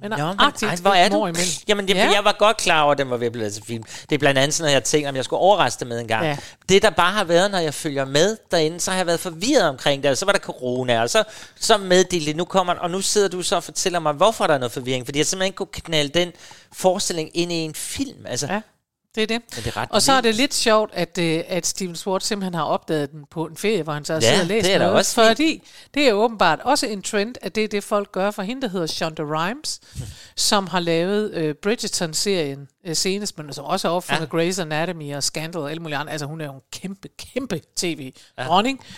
[0.00, 1.32] Men Nå, men, nøjagtigt ej, hvor er du?
[1.68, 2.10] Jamen, det, ja.
[2.14, 3.84] jeg var godt klar over, at den var ved at blive til film.
[4.10, 6.08] Det er blandt andet sådan, at jeg tænkte, om jeg skulle overraske det med en
[6.08, 6.24] gang.
[6.24, 6.36] Ja.
[6.68, 9.68] Det, der bare har været, når jeg følger med derinde, så har jeg været forvirret
[9.68, 10.10] omkring det.
[10.10, 11.24] Og så var der corona, og så,
[11.56, 14.58] så meddelte nu kommer og nu sidder du så og fortæller mig, hvorfor der er
[14.58, 15.04] noget forvirring.
[15.04, 16.32] Fordi jeg simpelthen ikke kunne knalde den
[16.72, 18.26] forestilling ind i en film.
[18.26, 18.60] Altså, Ja,
[19.14, 19.42] det er det.
[19.54, 22.26] Men det er ret og så er det lidt sjovt, at, øh, at Steven Schwartz
[22.26, 24.64] simpelthen har opdaget den på en ferie, hvor han så har Ja, siddet og læst
[24.66, 24.94] det er noget.
[24.94, 25.62] også fordi
[25.94, 28.68] det er åbenbart også en trend, at det er det, folk gør for hende, der
[28.68, 29.80] hedder Shonda Rhimes,
[30.36, 34.38] som har lavet øh, Bridgerton-serien øh, senest, men som også har opfundet ja.
[34.50, 36.12] Grey's Anatomy og Scandal og alle mulige andre.
[36.12, 38.80] Altså hun er jo en kæmpe, kæmpe tv-dronning.
[38.88, 38.94] Ja.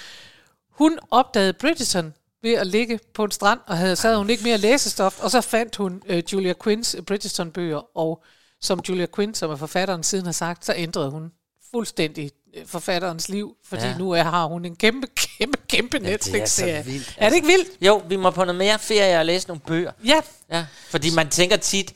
[0.71, 4.59] Hun opdagede Bridgerton ved at ligge på en strand, og havde, havde hun ikke mere
[4.59, 8.23] læsestof, og så fandt hun øh, Julia Quinns Bridgerton-bøger, og
[8.61, 11.31] som Julia Quinn, som er forfatteren siden har sagt, så ændrede hun
[11.71, 13.99] fuldstændig øh, forfatterens liv, fordi Ja.
[13.99, 16.85] nu er, har hun en kæmpe, kæmpe, kæmpe Ja, det er så Netflix-serie.
[16.85, 17.15] vildt, altså.
[17.17, 17.69] Er det ikke vildt?
[17.87, 19.93] Jo, vi må på noget mere ferie og læse nogle bøger.
[20.05, 20.21] Ja.
[20.51, 20.67] ja.
[20.91, 21.93] Fordi man tænker tit,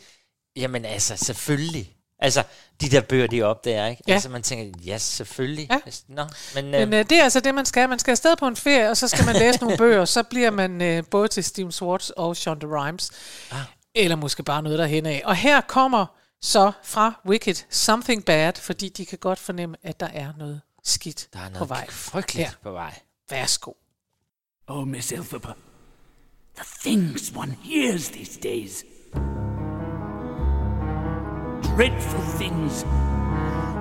[0.57, 1.97] jamen altså, selvfølgelig.
[2.23, 2.43] Altså,
[2.81, 4.03] de der bøger, de opdager, ikke?
[4.09, 4.13] Ja.
[4.13, 5.69] Altså, man tænker, ja, selvfølgelig.
[5.71, 5.79] Ja.
[6.09, 7.89] Nå, men, Men øh, det er altså det, man skal.
[7.89, 10.51] Man skal afsted på en ferie, og så skal man læse nogle bøger, så bliver
[10.51, 13.11] man øh, både til Steven Schwartz og Shonda Rhimes.
[13.51, 13.59] Ah.
[13.95, 15.23] Eller måske bare noget derhen af.
[15.25, 16.07] Og her kommer
[16.43, 21.29] så fra Wicked Something Bad, fordi de kan godt fornemme, at der er noget skidt
[21.33, 21.91] der er noget på vej.
[21.91, 22.55] frygteligt Her.
[22.63, 22.99] på vej.
[23.31, 23.73] Værsgo.
[24.67, 25.53] Oh, Miss Elphaba,
[26.57, 28.85] the things one hears these days.
[31.77, 32.85] Dreadful things.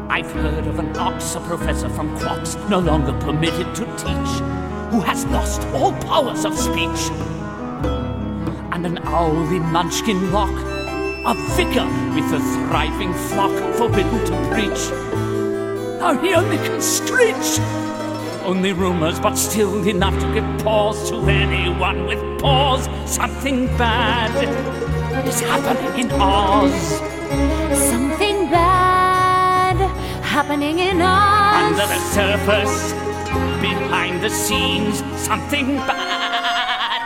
[0.10, 4.32] I've heard of an Oxford professor from Quox no longer permitted to teach,
[4.92, 7.12] who has lost all powers of speech.
[8.72, 10.56] And an owl in Munchkin Rock,
[11.26, 14.90] a vicar with a thriving flock forbidden to preach.
[16.00, 17.60] Now he only can screech.
[18.46, 22.88] Only rumors, but still enough to give pause to anyone with pause.
[23.06, 24.32] Something bad
[25.28, 26.74] is happening in Oz.
[27.90, 29.76] Something bad
[30.24, 31.80] happening in Oz.
[31.80, 32.94] Under the surface,
[33.62, 37.02] behind the scenes, something bad.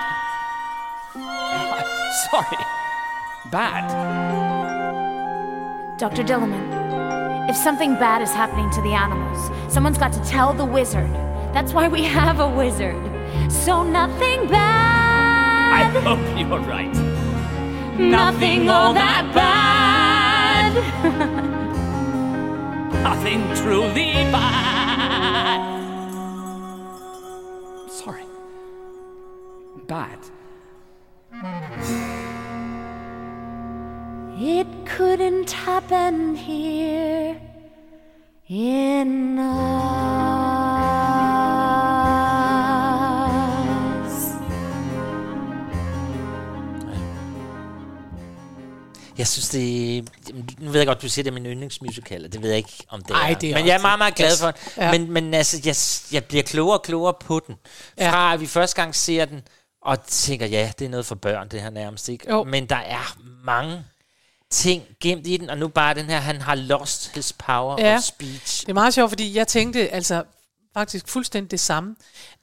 [2.31, 2.57] Sorry,
[3.51, 3.87] bad.
[5.97, 6.23] Dr.
[6.23, 11.11] Dillerman, if something bad is happening to the animals, someone's got to tell the wizard.
[11.53, 12.95] That's why we have a wizard.
[13.51, 15.73] So nothing bad.
[15.73, 16.93] I hope you're right.
[17.99, 20.73] Nothing all that bad.
[23.03, 25.61] Nothing truly bad.
[27.89, 28.25] Sorry.
[29.87, 30.19] Bad.
[34.41, 37.35] It couldn't happen here
[38.49, 39.73] in us.
[49.17, 50.09] Jeg synes, det
[50.59, 52.85] Nu ved jeg godt, du siger, det er min yndlingsmusical, og det ved jeg ikke,
[52.89, 53.33] om det Ej, er.
[53.35, 54.59] det er men jeg er meget, meget glad for den.
[54.77, 54.91] Ja.
[54.91, 55.75] Men, men altså, jeg,
[56.15, 57.55] jeg bliver klogere og klogere på den.
[58.01, 59.41] Fra at vi første gang ser den,
[59.81, 62.29] og tænker, ja, det er noget for børn, det her nærmest, ikke?
[62.29, 62.43] Jo.
[62.43, 63.83] Men der er mange
[64.53, 67.95] ting gemt i den, og nu bare den her, han har lost his power Ja.
[67.97, 68.61] of speech.
[68.61, 70.23] Det er meget sjovt, fordi jeg tænkte, altså,
[70.73, 71.95] faktisk fuldstændig det samme.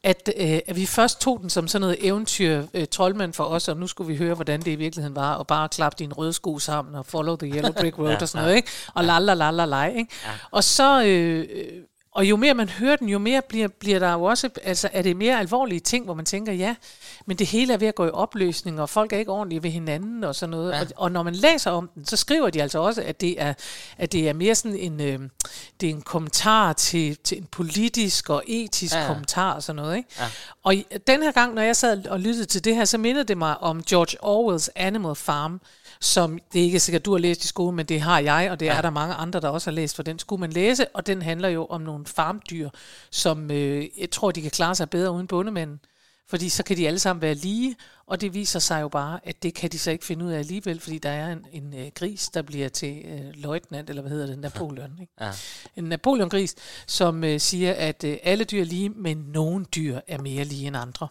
[0.05, 3.69] At, øh, at vi først tog den som sådan noget eventyr øh, troldmand for os,
[3.69, 6.33] og nu skulle vi høre, hvordan det i virkeligheden var, og bare klappe dine røde
[6.33, 8.45] sko sammen, og follow the yellow brick road Ja, og sådan ja.
[8.45, 8.69] noget, ikke?
[8.95, 10.07] Og la la la la la, ikke?
[10.25, 10.31] Ja.
[10.51, 11.03] Og så...
[11.05, 11.65] Øh, øh,
[12.13, 15.03] og jo mere man hører den, jo mere bliver, bliver der jo også, altså er
[15.03, 16.75] det mere alvorlige ting, hvor man tænker, ja,
[17.27, 19.71] men det hele er ved at gå i opløsning, og folk er ikke ordentlige ved
[19.71, 20.73] hinanden og sådan noget.
[20.73, 20.81] Ja.
[20.81, 23.55] Og, og når man læser om den, så skriver de altså også, at det er,
[23.99, 25.21] at det er mere sådan en, øh,
[25.81, 29.97] det er en kommentar til, til en politisk og etisk Ja, kommentar og sådan noget.
[29.97, 30.09] Ikke?
[30.19, 30.27] Ja.
[30.63, 30.75] Og
[31.07, 33.59] den her gang, når jeg sad og lyttede til det her, så mindede det mig
[33.59, 35.61] om George Orwells Animal Farm,
[36.01, 38.61] som det er ikke sikkert, du har læst i skole, men det har jeg, og
[38.61, 38.77] det ja.
[38.77, 41.23] Er der mange andre, der også har læst, for den skulle man læse, og den
[41.23, 42.69] handler jo om nogle farmdyr,
[43.11, 45.81] som øh, jeg tror, de kan klare sig bedre uden bondemænden.
[46.29, 47.77] Fordi så kan de alle sammen være lige,
[48.11, 50.39] og det viser sig jo bare, at det kan de så ikke finde ud af
[50.39, 54.13] alligevel, fordi der er en, en øh, gris, der bliver til øh, løjtnant, eller hvad
[54.13, 54.99] hedder det, Napoleon.
[55.01, 55.13] Ikke?
[55.21, 55.33] Ja.
[55.77, 56.55] En Napoleon-gris,
[56.87, 60.67] som øh, siger, at øh, alle dyr er lige, men nogle dyr er mere lige
[60.67, 61.09] end andre.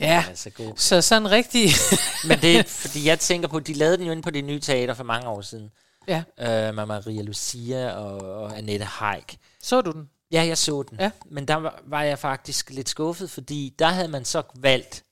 [0.00, 0.72] Ja, er så god.
[0.76, 1.70] så sådan rigtig...
[2.28, 4.60] Men det er, fordi jeg tænker på, de lavede den jo inde på det nye
[4.60, 5.70] teater for mange år siden.
[6.08, 6.22] Ja.
[6.40, 9.38] Øh, med Maria Lucia og, og Annette Haik.
[9.62, 10.08] Så du den?
[10.32, 11.00] Ja, jeg så den.
[11.00, 11.10] Ja.
[11.30, 15.02] Men der var, var jeg faktisk lidt skuffet, fordi der havde man så valgt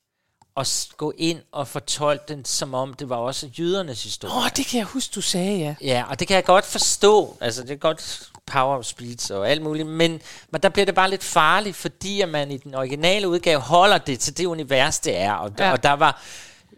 [0.56, 4.34] at s- gå ind og fortolke den, som om det var også jødernes historie.
[4.34, 5.74] Åh, oh, det kan jeg huske, du sagde, ja.
[5.80, 7.36] Ja, og det kan jeg godt forstå.
[7.40, 9.88] Altså, det er godt power of speech og alt muligt.
[9.88, 13.60] Men, men der bliver det bare lidt farligt, fordi at man i den originale udgave
[13.60, 15.32] holder det til det univers, det er.
[15.32, 15.52] Og.
[15.58, 15.72] Ja.
[15.72, 16.22] og der var...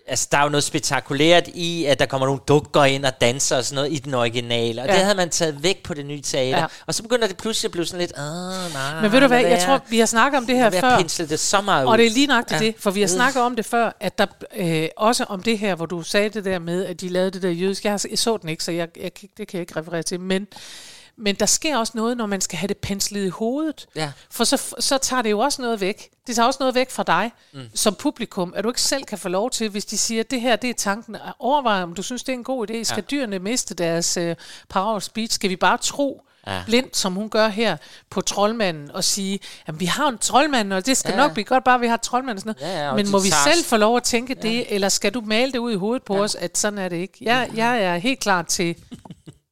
[0.09, 3.57] Altså, der er jo noget spektakulært i, at der kommer nogle dukker ind og danser
[3.57, 4.83] og sådan noget i den originale.
[4.83, 4.93] Og ja.
[4.95, 6.59] Det havde man taget væk på det nye teater.
[6.59, 6.67] Ja.
[6.87, 8.13] Og så begynder det pludselig at blive sådan lidt...
[8.17, 10.99] Ah, nej, Men ved du hvad, jeg tror, vi har snakket om det her før.
[10.99, 11.91] pensle det så meget ud.
[11.91, 12.67] Og det er lige nøjagtigt Ja.
[12.67, 14.27] det, for vi har snakket om det før, at der
[14.57, 17.43] øh, også om det her, hvor du sagde det der med, at de lavede det
[17.43, 17.85] der jødisk.
[17.85, 20.21] Jeg, har, jeg så den ikke, så jeg, jeg, det kan jeg ikke referere til,
[20.21, 20.47] men,
[21.19, 23.87] men der sker også noget, når man skal have det penslet i hovedet.
[23.97, 24.13] Ja.
[24.31, 26.11] For så, så tager det jo også noget væk.
[26.27, 27.61] Det tager også noget væk fra dig Mm.
[27.75, 30.41] som publikum, at du ikke selv kan få lov til, hvis de siger, at det
[30.41, 32.83] her det er tanken, at overveje, om du synes, det er en god idé.
[32.83, 32.97] Skal Ja.
[32.97, 33.01] ja.
[33.01, 34.37] dyrene miste deres øh,
[34.69, 35.35] power of speech?
[35.35, 36.55] Skal vi bare tro, Ja.
[36.57, 36.63] ja.
[36.67, 37.77] blindt, som hun gør her,
[38.11, 41.17] på troldmanden, og sige, at vi har en troldmand, og det skal Ja.
[41.17, 41.23] ja.
[41.23, 42.75] nok blive godt, bare vi har et troldmand og sådan noget.
[42.77, 45.21] Ja, ja, Men må vi tager- selv få lov at tænke det, eller skal du
[45.21, 46.21] male det ud i hovedet på ja.
[46.23, 47.15] os, at sådan er det ikke?
[47.21, 48.77] Jeg, jeg er helt klar til,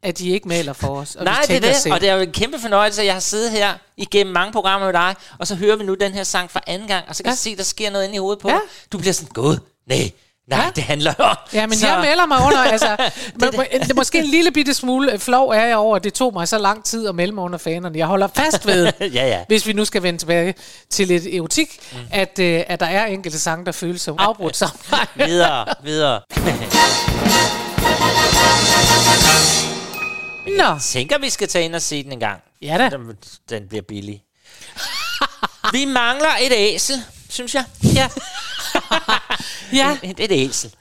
[0.05, 1.14] at de ikke maler for os.
[1.14, 1.94] Og Nej, det er det, selv.
[1.94, 4.86] og det er jo en kæmpe fornøjelse, at jeg har siddet her igennem mange programmer
[4.86, 7.22] med dig, og så hører vi nu den her sang for anden gang, og så
[7.22, 7.32] kan ja.
[7.32, 8.59] Jeg se, der sker noget inde i hovedet på Ja.
[8.92, 10.11] Du bliver sådan, god, nej,
[10.48, 10.70] nej, ja.
[10.76, 11.36] det handler om.
[11.52, 12.96] Ja, men så, jeg melder mig under, altså,
[13.40, 13.90] det, det.
[13.90, 16.48] er måske en lille bitte smule øh, flov er jeg over, at det tog mig
[16.48, 17.98] så lang tid at melde mig under fanerne.
[17.98, 19.44] Jeg holder fast ved, ja, ja.
[19.48, 20.55] hvis vi nu skal vende tilbage
[20.90, 21.98] til lidt erotik, mm.
[22.11, 24.80] at, øh, at der er enkelte sange, der føles som afbrudt sammen.
[25.16, 26.20] videre, videre.
[30.59, 30.64] Nå.
[30.64, 32.42] Jeg tænker, vi skal tage ind og se den en gang.
[32.62, 32.88] Ja da.
[32.96, 33.16] Den,
[33.48, 34.22] den bliver billig.
[35.72, 37.64] vi mangler et æsel, synes jeg.
[37.94, 38.09] Ja.
[39.80, 39.98] ja.
[40.02, 40.74] Et, et æsel.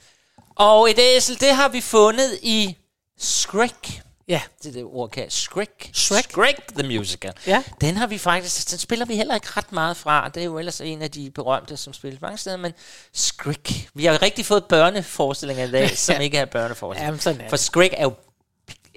[0.56, 2.76] Og et æsel, det har vi fundet i
[3.20, 4.00] Shrek.
[4.28, 4.40] Ja.
[4.62, 5.90] Det er det ord, kan Shrek.
[5.94, 6.30] Shrek.
[6.30, 7.32] Shrek the Musical.
[7.46, 7.62] Ja.
[7.80, 10.28] Den har vi faktisk, den spiller vi heller ikke ret meget fra.
[10.28, 12.72] Det er jo ellers en af de berømte, som spilles mange steder, men
[13.14, 13.88] Shrek.
[13.94, 16.20] Vi har rigtig fået børneforestillinger i dag, som Ja.
[16.20, 17.06] ikke er børneforestillinger.
[17.06, 17.56] Jamen, sådan er For.
[17.56, 18.12] Shrek er jo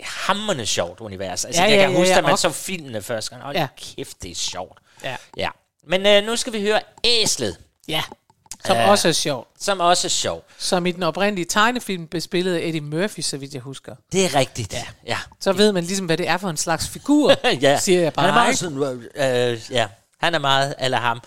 [0.03, 1.45] hammerne sjovt univers.
[1.45, 3.43] Altså, Ja, jeg ja, kan ja, huske, ja, at man og- så filmene første gang.
[3.43, 3.67] Hold Ja.
[3.95, 4.79] kæft, det er sjovt.
[5.03, 5.15] Ja.
[5.37, 5.49] ja.
[5.87, 7.57] Men øh, nu skal vi høre Æslet.
[7.87, 8.03] Ja.
[8.65, 8.89] Som Ja.
[8.89, 9.47] også er sjov.
[9.59, 10.43] Som også er sjov.
[10.57, 13.95] Som i den oprindelige tegnefilm af Eddie Murphy, så vidt jeg husker.
[14.11, 14.73] Det er rigtigt.
[14.73, 14.85] Ja.
[15.07, 15.17] ja.
[15.39, 17.79] Så ved man ligesom, hvad det er for en slags figur, ja.
[17.79, 18.25] siger jeg bare.
[18.25, 19.87] Han er meget sådan, øh, ja,
[20.19, 21.21] han er meget eller ham.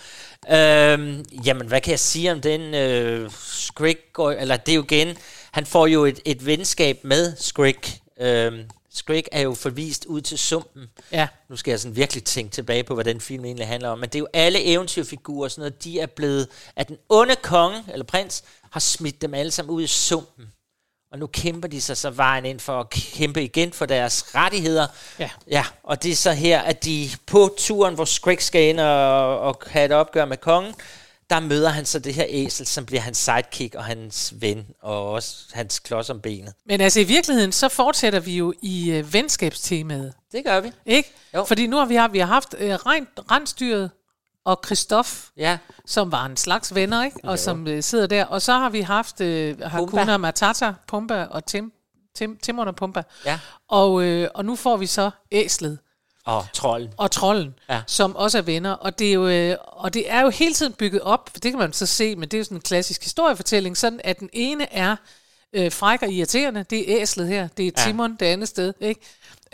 [0.53, 2.75] Øhm, jamen, hvad kan jeg sige om den?
[2.75, 3.99] Øh, Skrik,
[4.39, 5.17] eller det er jo igen,
[5.53, 8.01] han får jo et, et venskab med Skrik.
[8.21, 10.91] Øhm, Skrik er jo forvist ud til sumpen.
[11.13, 11.29] Ja.
[11.49, 13.99] Nu skal jeg sådan virkelig tænke tilbage på, hvad den film egentlig handler om.
[13.99, 17.37] Men det er jo alle eventyrfigurer og sådan noget, de er blevet, at den onde
[17.37, 20.53] konge, eller prins, har smidt dem alle sammen ud i sumpen.
[21.13, 24.87] Og nu kæmper de sig så vejen ind for at kæmpe igen for deres rettigheder.
[25.19, 25.31] Ja.
[25.51, 29.41] Ja, og det er så her, at de på turen, hvor Skrik skal ind og,
[29.41, 30.75] og have et opgør med kongen,
[31.31, 35.11] der møder han så det her æsel, som bliver hans sidekick og hans ven, og
[35.11, 36.55] også hans klods om benet.
[36.67, 40.15] Men altså i virkeligheden, så fortsætter vi jo i øh, venskabstemaet.
[40.33, 40.73] Det gør vi.
[40.87, 41.13] Ikke?
[41.35, 41.45] Jo.
[41.45, 43.91] Fordi nu har vi, har, vi har haft øh, Rein, Rensdyret
[44.45, 45.59] og Christoph, Ja.
[45.87, 47.17] som var en slags venner, ikke?
[47.25, 48.25] og som øh, sidder der.
[48.25, 51.73] Og så har vi haft øh, Hakuna Matata, Pumba og Tim,
[52.17, 53.03] Tim, Timon og Pumba.
[53.25, 53.39] Ja.
[53.69, 55.79] Og, øh, og nu får vi så æslet
[56.25, 56.93] Og trolden.
[56.97, 57.81] og trolden, Ja.
[57.87, 58.73] som også er venner.
[58.73, 61.53] Og det er, jo, øh, og det er jo hele tiden bygget op, for det
[61.53, 64.29] kan man så se, men det er jo sådan en klassisk historiefortælling, sådan at den
[64.33, 64.97] ene er
[65.53, 66.65] øh, fræk og irriterende.
[66.71, 67.49] Det er æslet her.
[67.57, 67.85] Det er Ja.
[67.91, 68.73] Timon det andet sted.
[68.81, 69.01] Ikke?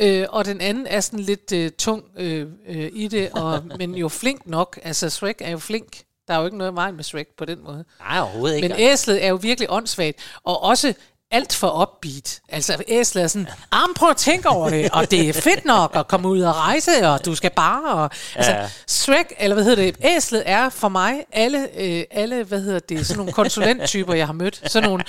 [0.00, 3.94] Øh, og den anden er sådan lidt øh, tung øh, øh, i det, og, men
[3.94, 4.78] jo flink nok.
[4.82, 6.02] Altså Shrek er jo flink.
[6.28, 7.84] Der er jo ikke noget vej med Shrek på den måde.
[8.00, 8.68] Nej, overhovedet ikke.
[8.68, 10.94] Men æslet er jo virkelig åndssvagt, og også
[11.30, 12.40] alt for upbeat.
[12.48, 15.90] Altså æslet er sådan, ah, prøv at tænke over det, og det er fedt nok
[15.96, 17.92] at komme ud og rejse, og du skal bare...
[17.94, 18.68] Og, altså, Ja.
[18.88, 23.06] Shrek, eller hvad hedder det, æslet er for mig alle, øh, alle hvad hedder det,
[23.06, 24.62] sådan nogle konsulenttyper, jeg har mødt.
[24.66, 25.04] Sådan nogle,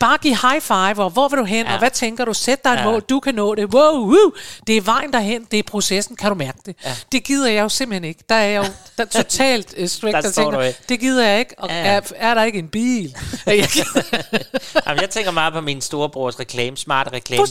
[0.00, 1.72] bare give high five, og hvor vil du hen, ja.
[1.72, 2.84] og hvad tænker du, sæt dig et Ja.
[2.84, 4.30] mål, du kan nå det, wow, wow.
[4.66, 6.76] det er vejen derhen, det er processen, kan du mærke det?
[6.84, 6.94] Ja.
[7.12, 8.24] Det gider jeg jo simpelthen ikke.
[8.28, 11.38] Der er jeg jo der er totalt uh, Shrek, Der der, tænker, det gider jeg
[11.38, 11.74] ikke, og Ja.
[11.86, 13.14] er, er der ikke en bil?
[13.46, 13.68] Jeg,
[14.86, 17.46] Jamen, jeg tænker meget på min storebrors reklame, smarte reklame.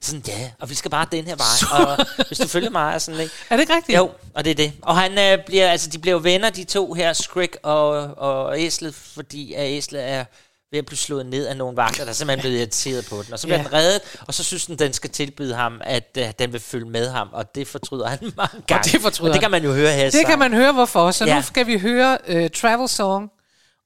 [0.00, 1.80] Sådan, ja, og vi skal bare den her vej.
[1.86, 3.34] Og hvis du følger mig, og sådan, ikke?
[3.50, 3.98] er det ikke rigtigt?
[3.98, 4.72] Jo, og det er det.
[4.82, 7.88] Og han øh, bliver, altså, de bliver jo venner, de to her, Skrik og,
[8.18, 10.24] og Æslet, fordi at Æslet er
[10.70, 13.32] ved at blive slået ned af nogle vagter, der er simpelthen blevet irriteret på den.
[13.32, 13.64] Og så bliver Ja.
[13.64, 16.86] den reddet, og så synes den, den skal tilbyde ham, at uh, den vil følge
[16.86, 18.90] med ham, og det fortryder han mange gange.
[18.92, 20.04] det fortryder og det kan man jo høre her.
[20.04, 20.26] Det sangen.
[20.30, 21.10] kan man høre hvorfor.
[21.10, 21.36] Så Ja.
[21.36, 23.30] nu skal vi høre uh, Travel Song,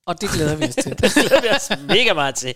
[0.07, 0.91] og det glæder vi os til.
[1.03, 2.55] Det glæder vi os mega meget til.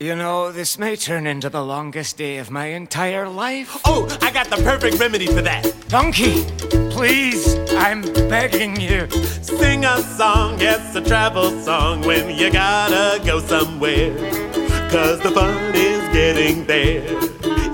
[0.00, 3.80] You know, this may turn into the longest day of my entire life.
[3.84, 5.74] Oh, I got the perfect remedy for that.
[5.88, 6.44] Donkey,
[6.92, 9.10] please, I'm begging you.
[9.42, 14.14] Sing a song, yes, a travel song when you gotta go somewhere.
[14.88, 17.02] Cause the fun is getting there.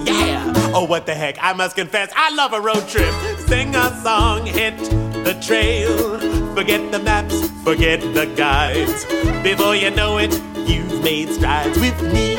[0.07, 0.51] Yeah!
[0.75, 3.13] Oh, what the heck, I must confess, I love a road trip.
[3.41, 4.81] Sing a song, hit
[5.25, 6.19] the trail.
[6.55, 9.07] Forget the maps, forget the guides.
[9.43, 10.33] Before you know it,
[10.69, 12.37] you've made strides with me.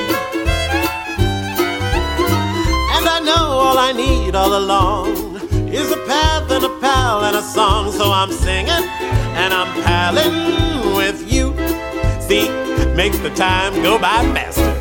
[2.95, 7.35] And I know all I need all along is a path and a pal and
[7.35, 7.91] a song.
[7.91, 8.85] So I'm singing
[9.41, 11.55] and I'm palling with you.
[12.21, 12.47] See,
[12.95, 14.71] makes the time go by faster.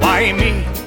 [0.00, 0.77] Why me?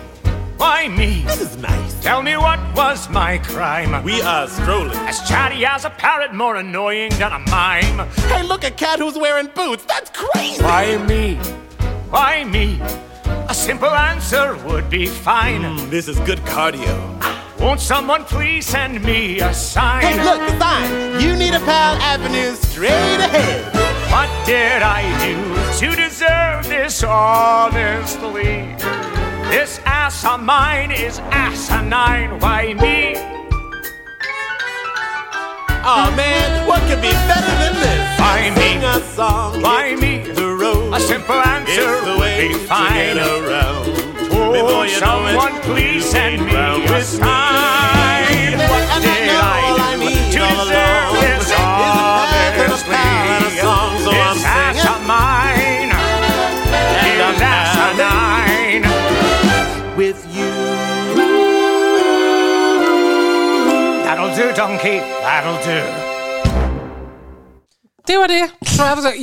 [0.61, 1.23] Why me?
[1.23, 2.03] This is nice.
[2.03, 4.03] Tell me what was my crime?
[4.03, 4.95] We are strolling.
[5.09, 8.07] As chatty as a parrot, more annoying than a mime.
[8.29, 9.85] Hey, look, a cat who's wearing boots.
[9.85, 10.61] That's crazy.
[10.61, 11.37] Why me?
[12.11, 12.79] Why me?
[13.49, 15.63] A simple answer would be fine.
[15.63, 16.95] Mm, this is good cardio.
[17.59, 20.03] Won't someone please send me a sign?
[20.03, 21.19] Hey, look, the sign.
[21.19, 23.65] You need a pal avenue straight ahead.
[24.11, 25.35] What did I do
[25.79, 28.75] to deserve this honestly?
[29.51, 32.39] This ass of mine is asinine.
[32.39, 33.15] Why me?
[35.83, 38.17] Oh man, what could be better than this?
[38.17, 38.61] Why me?
[38.61, 39.61] Sing a song.
[39.61, 40.23] Why me?
[40.31, 40.93] The road.
[40.93, 43.87] A simple answer It's the would way be to get around.
[44.31, 47.50] Oh, know it, someone please send me a sign.
[60.01, 60.51] With you.
[64.05, 64.97] That'll do, donkey.
[65.27, 65.79] That'll do.
[68.07, 68.43] Det var det.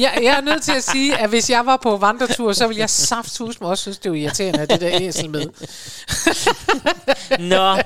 [0.01, 2.81] Jeg, jeg er nødt til at sige, at hvis jeg var på vandretur, så ville
[2.81, 5.47] jeg saftsus mig også synes, det var irriterende, at det der æsel med.
[7.39, 7.83] Nå,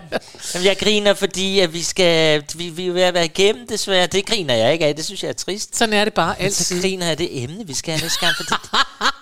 [0.64, 4.06] jeg griner, fordi at vi skal, vi, vi er ved at være igennem desværre.
[4.06, 5.76] Det griner jeg ikke af, det synes jeg er trist.
[5.76, 6.82] Sådan er det bare Men så altid.
[6.82, 8.54] griner jeg af det emne, vi skal have næste gang, fordi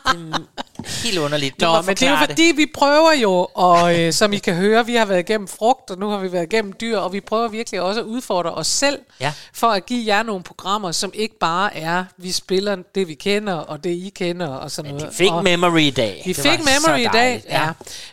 [0.07, 1.61] det, det helt underligt.
[1.61, 4.87] Nå, men det er jo fordi, vi prøver jo, og øh, som I kan høre,
[4.87, 7.49] vi har været igennem frugt, og nu har vi været igennem dyr, og vi prøver
[7.49, 9.33] virkelig også at udfordre os selv, Ja.
[9.55, 13.55] for at give jer nogle programmer, som ikke bare er, vi spiller det, vi kender,
[13.55, 15.09] og det, I kender, og sådan noget.
[15.11, 16.23] Vi fik og memory i dag.
[16.27, 17.69] Vi Det fik memory i dag, ja.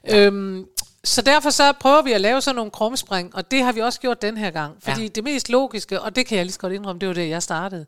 [0.07, 0.17] ja.
[0.25, 0.65] Øhm,
[1.03, 3.99] så derfor så prøver vi at lave sådan nogle krumspring, og det har vi også
[3.99, 4.73] gjort den her gang.
[4.83, 5.07] Fordi Ja.
[5.07, 7.43] det mest logiske, og det kan jeg lige så godt indrømme, det var det, jeg
[7.43, 7.85] startede.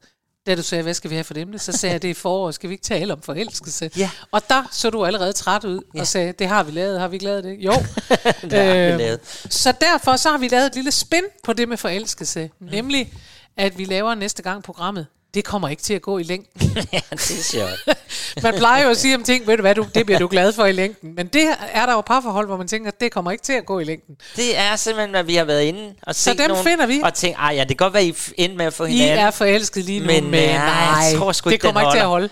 [0.47, 2.51] Da du sagde, hvad skal vi have for emne, så sagde jeg, det er forår,
[2.51, 3.91] skal vi ikke tale om forelskelse?
[3.97, 4.09] Ja.
[4.31, 7.15] Og der så du allerede træt ud og sagde, det har vi lavet, har vi
[7.15, 7.57] ikke lavet det?
[7.59, 7.71] Jo.
[8.41, 9.19] det har vi Øhm, lavet.
[9.49, 12.49] Så derfor så har vi lavet et lille spin på det med forelskelse.
[12.59, 13.13] Nemlig,
[13.57, 15.07] at vi laver næste gang programmet.
[15.33, 16.61] Det kommer ikke til at gå i længden.
[16.93, 17.97] ja, det er sjovt.
[18.43, 20.53] Man plejer jo at sige om ting, ved du hvad, du, det bliver du glad
[20.53, 21.15] for i længden.
[21.15, 23.79] Men det er der jo parforhold, hvor man tænker, det kommer ikke til at gå
[23.79, 24.15] i længden.
[24.35, 27.01] Det er simpelthen, hvad vi har været inde og Så set dem nogen, finder vi.
[27.03, 29.17] Og tænkt, ej ja, det kan godt være, I endte med at få I hinanden.
[29.17, 31.93] er forelsket lige nu, men, men, nej, nej, jeg tror sgu det ikke, kommer ikke
[31.93, 32.29] til at holde.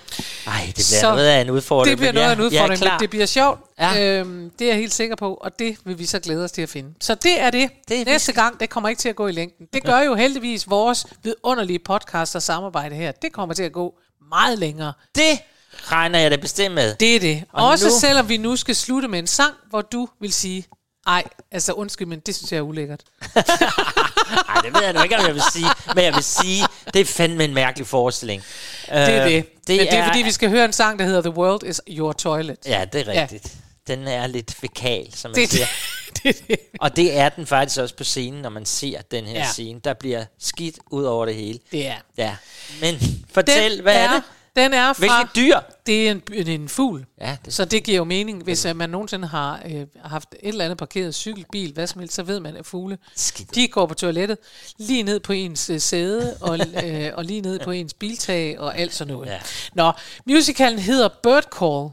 [0.48, 1.90] Ej, det bliver Så noget af en udfordring.
[1.92, 2.92] Det bliver noget af en udfordring, klar.
[2.94, 3.60] men det bliver sjovt.
[3.80, 3.94] Ja.
[3.94, 4.20] Ja.
[4.20, 6.62] Øhm, det er jeg helt sikker på, og det vil vi så glæde os til
[6.62, 6.94] at finde.
[7.02, 7.70] Så det er det.
[7.90, 9.68] Det er Næste gang, det kommer ikke til at gå i længden.
[9.74, 13.12] Det gør jo heldigvis vores vidunderlige podcast og samarbejde her.
[13.12, 13.94] Det kommer til at gå
[14.30, 14.94] meget længere.
[15.16, 15.40] Det
[15.84, 16.96] regner jeg da bestemt med.
[16.96, 17.44] Det er det.
[17.54, 20.66] Og Også nu- selvom vi nu skal slutte med en sang, hvor du vil sige,
[21.08, 23.04] ej, altså undskyld, men det synes jeg er ulækkert.
[23.36, 25.66] Nej, det ved jeg nu ikke, om jeg vil sige.
[25.96, 26.64] Men jeg vil sige,
[26.94, 28.42] det er fandme en mærkelig forestilling.
[28.42, 29.46] Det er Øh, det.
[29.68, 31.82] det men det er, fordi, vi skal høre en sang, der hedder The World is
[31.90, 32.58] Your Toilet.
[32.66, 33.54] Ja, det er rigtigt.
[33.88, 35.66] Den er lidt fekal, som man Det- siger.
[36.24, 36.60] det, det.
[36.80, 39.40] Og det er den faktisk også på scenen, når man ser den her Ja.
[39.40, 39.52] ja.
[39.52, 39.80] scene.
[39.84, 41.60] Der bliver skidt ud over det hele.
[41.72, 41.96] Det er.
[42.18, 42.36] Ja.
[42.82, 42.96] Men
[43.32, 44.24] fortæl, Den hvad er, det?
[44.56, 45.00] Den er fra...
[45.00, 45.60] Hvilket dyr?
[45.86, 47.06] Det er en, er en fugl.
[47.22, 48.44] Ja, det- Så det giver jo mening.
[48.44, 52.16] Hvis uh, man nogensinde har øh, haft et eller andet parkeret cykelbil, hvad som helst,
[52.16, 53.56] så ved man, at fugle, Skidt.
[53.56, 54.38] de går på toilettet
[54.78, 58.78] lige ned på ens øh, sæde, og, øh, og lige ned på ens biltag, og
[58.78, 59.30] alt sådan noget.
[59.30, 59.40] Ja.
[59.74, 59.92] Nå,
[60.26, 61.90] musicalen hedder Bird Call,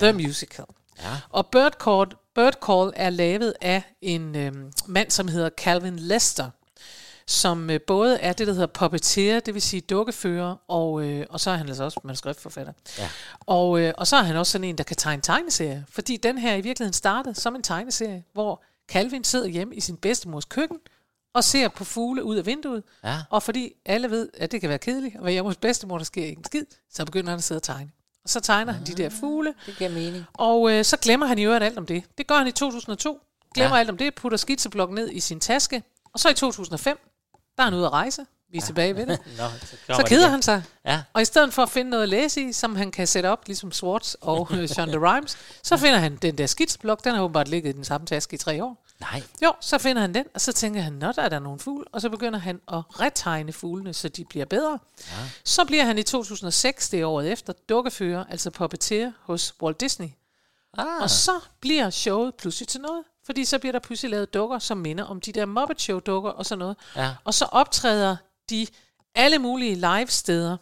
[0.00, 0.64] The Musical.
[1.02, 1.16] Ja.
[1.30, 4.52] Og Bird Call, Bird Call er lavet af en øh,
[4.86, 6.50] mand, som hedder Calvin Lester,
[7.26, 11.40] som øh, både er det, der hedder puppeteer, det vil sige dukkefører, og, øh, og
[11.40, 12.72] så er han altså også manuskriptforfatter.
[12.98, 13.08] Ja.
[13.40, 16.38] Og, øh, og så er han også sådan en, der kan tegne tegneserier, fordi den
[16.38, 20.78] her i virkeligheden startede som en tegneserie, hvor Calvin sidder hjemme i sin bedstemors køkken,
[21.34, 23.16] og ser på fugle ud af vinduet, Ja.
[23.30, 26.04] og fordi alle ved, at det kan være kedeligt, og være hjemme hos bedstemor, der
[26.04, 27.90] sker ikke en skid, så begynder han at sidde og tegne.
[28.28, 30.24] Og så tegner han de der fugle, Det giver mening.
[30.34, 32.04] og øh, så glemmer han i øvrigt alt om det.
[32.18, 33.20] Det gør han i 2002.
[33.54, 33.80] Glemmer Ja.
[33.80, 35.82] alt om det, putter skitseblokken ned i sin taske.
[36.12, 36.98] Og så i 2005,
[37.56, 38.26] der er han ude at rejse.
[38.52, 39.18] Vi er tilbage ved det.
[39.38, 40.30] Nå, så, Så det keder igen.
[40.30, 40.62] han sig.
[40.84, 41.02] Ja.
[41.12, 43.42] Og i stedet for at finde noget at læse i, som han kan sætte op,
[43.46, 47.04] ligesom Swartz og øh, Shonda Rhimes, så finder han den der skitsblok.
[47.04, 48.84] Den har åbenbart ligget i den samme taske i tre år.
[49.00, 49.22] Nej.
[49.42, 51.84] Jo, så finder han den, og så tænker han, nå, der er der nogle fugle,
[51.92, 54.78] og så begynder han at retegne fuglene, så de bliver bedre.
[54.98, 55.30] Ja.
[55.44, 60.08] Så bliver han i 2006, det året efter, dukkefører, altså puppeteer hos Walt Disney.
[60.78, 61.02] Ah.
[61.02, 64.78] Og så bliver showet pludselig til noget, fordi så bliver der pludselig lavet dukker, som
[64.78, 66.76] minder om de der Muppet Show dukker og sådan noget.
[66.96, 67.14] Ja.
[67.24, 68.16] Og så optræder
[68.50, 68.66] de
[69.14, 70.56] alle mulige live-steder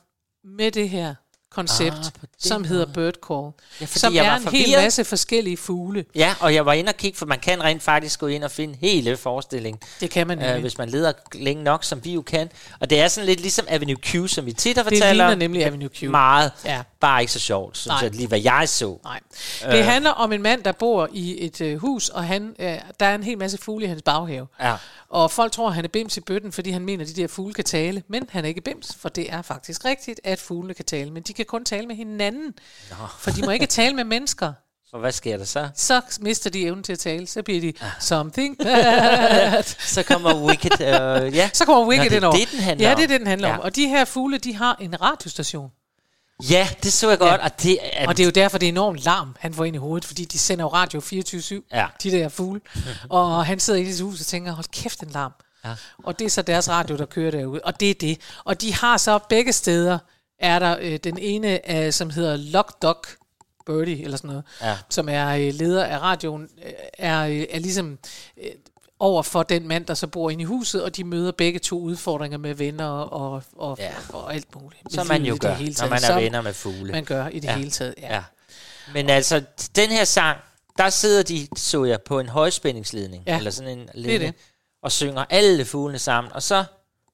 [0.45, 1.14] med det her
[1.57, 3.51] koncept, Ah, som hedder Bird Call,
[3.81, 6.05] Ja, som jeg er var en hel masse forskellige fugle.
[6.15, 8.51] Ja, og jeg var inde og kigge, for man kan rent faktisk gå ind og
[8.51, 9.81] finde hele forestillingen.
[10.01, 10.61] Det kan man øh.
[10.61, 12.51] Hvis man leder længe nok, som vi jo kan.
[12.81, 15.33] Og det er sådan lidt ligesom Avenue Q, som vi tit har Det fortalt ligner
[15.33, 15.39] om.
[15.39, 16.03] nemlig Avenue Q.
[16.03, 16.53] Meget.
[16.65, 16.83] Ja.
[17.01, 17.99] Bare ikke så sjovt, synes Nej.
[18.03, 18.99] jeg, lige hvad jeg så.
[19.05, 19.21] Nej.
[19.71, 23.07] Det handler om en mand, der bor i et øh, hus, og han, øh, der
[23.07, 24.47] er en hel masse fugle i hans baghave.
[24.61, 24.75] Ja.
[25.09, 27.55] Og folk tror, han er bims i bøtten, fordi han mener, at de der fugle
[27.55, 28.03] kan tale.
[28.09, 31.11] Men han er ikke bims, for det er faktisk rigtigt, at fuglene kan tale.
[31.11, 32.55] Men de kan kun tale med hinanden,
[32.90, 32.97] Nå.
[33.18, 34.53] for de må ikke tale med mennesker.
[34.92, 35.68] Og hvad sker der så?
[35.76, 37.26] Så mister de evnen til at tale.
[37.26, 39.62] Så bliver de something bad.
[39.94, 41.51] Så kommer Wicked, øh, ja.
[41.53, 42.97] Så kommer Wicked Nå, det er det, den handler ja, om.
[42.97, 43.55] det er det, den handler Ja.
[43.55, 43.61] om.
[43.61, 45.70] Og de her fugle, de har en radiostation.
[46.51, 48.09] Ja, det så jeg godt, og det er...
[48.09, 50.24] Og det er jo derfor, det er enormt larm, han får ind i hovedet, fordi
[50.24, 51.86] de sender jo radio 24-7, Ja.
[52.03, 52.61] de der fugle.
[53.11, 55.32] og han sidder i sit hus og tænker, hold kæft en larm.
[55.64, 55.74] Ja.
[56.05, 57.61] Og det er så deres radio, der kører derude.
[57.64, 58.20] Og det er det.
[58.44, 59.99] Og de har så begge steder,
[60.39, 63.05] er der øh, den ene, øh, som hedder Lock Dog
[63.66, 64.76] Birdie, eller sådan noget, Ja.
[64.91, 67.99] som er øh, leder af radioen, øh, er, øh, er ligesom
[68.45, 68.51] øh,
[68.99, 71.80] over for den mand, der så bor inde i huset, og de møder begge to
[71.80, 73.84] udfordringer med venner og, og, Ja.
[73.84, 73.93] ja.
[74.12, 74.84] og alt muligt.
[74.84, 75.91] Med Som man jo det gør, hele når taget.
[75.91, 76.93] man er Som venner med fugle.
[76.93, 77.57] Man gør i det Ja.
[77.57, 78.14] hele taget, ja.
[78.14, 78.22] Ja.
[78.93, 79.43] Men altså,
[79.76, 80.39] den her sang,
[80.78, 83.91] der sidder de, så jeg, på en højspændingsledning, Ja, eller sådan en det.
[83.95, 84.34] ledning,
[84.82, 86.64] og synger alle fuglene sammen, og så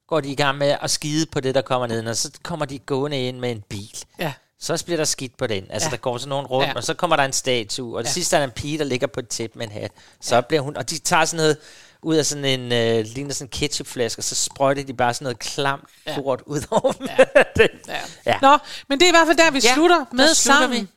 [0.07, 2.65] går de i gang med at skide på det, der kommer ned, og så kommer
[2.65, 3.97] de gående ind med en bil.
[4.19, 4.33] Ja.
[4.59, 5.65] Så bliver der skidt på den.
[5.69, 5.91] Altså, Ja.
[5.91, 6.73] der går sådan nogen rundt, Ja.
[6.75, 8.13] og så kommer der en statue, og det Ja.
[8.13, 9.91] sidste er der en pige, der ligger på et tæppe med en hat.
[10.21, 11.57] Så bliver hun, og de tager sådan noget
[12.01, 15.23] ud af sådan en, øh, ligner sådan en ketchupflaske, og så sprøjter de bare sådan
[15.25, 16.15] noget klamt Ja.
[16.17, 17.41] lort ud over Ja.
[17.87, 17.99] ja.
[18.25, 18.39] ja.
[18.41, 18.57] Nå,
[18.89, 20.89] men det er i hvert fald der, vi Ja, slutter med slutter sangen.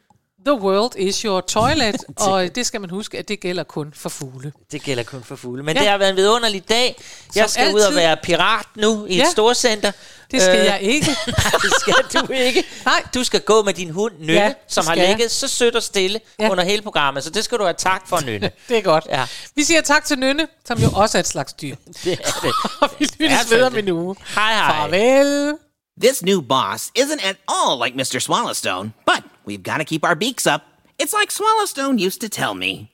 [0.47, 4.09] The world is your toilet, og det skal man huske, at det gælder kun for
[4.09, 4.53] fugle.
[4.73, 5.63] Det gælder kun for fugle.
[5.63, 5.83] Men Ja.
[5.83, 6.97] det har været en vidunderlig dag.
[7.35, 7.97] Jeg Som skal ud og altid.
[8.01, 9.23] være pirat nu i Ja.
[9.23, 9.93] et storcenter.
[10.31, 11.07] Det skal Øh, jeg ikke.
[11.27, 12.65] Nej, det skal du ikke.
[12.85, 13.03] Nej.
[13.15, 15.09] Du skal gå med din hund, Nynne, Ja, som har jeg.
[15.09, 16.45] ligget så sødt og stille Ja.
[16.45, 16.51] ja.
[16.51, 17.25] under hele programmet.
[17.25, 18.51] Så det skal du have tak for, Nynne.
[18.69, 19.07] Det er godt.
[19.11, 19.27] Ja.
[19.55, 21.77] Vi siger tak til Nynne, som jo også er et slags dyr.
[22.05, 22.53] Det er det.
[22.81, 24.17] og vi lyttes ved om en uge.
[24.35, 24.75] Hej, hej.
[24.77, 25.55] Farvel.
[26.03, 28.19] This new boss isn't at all like Mr.
[28.19, 30.67] Swallowstone, but we've got to keep our beaks up.
[30.99, 32.91] It's like Swallowstone used to tell me.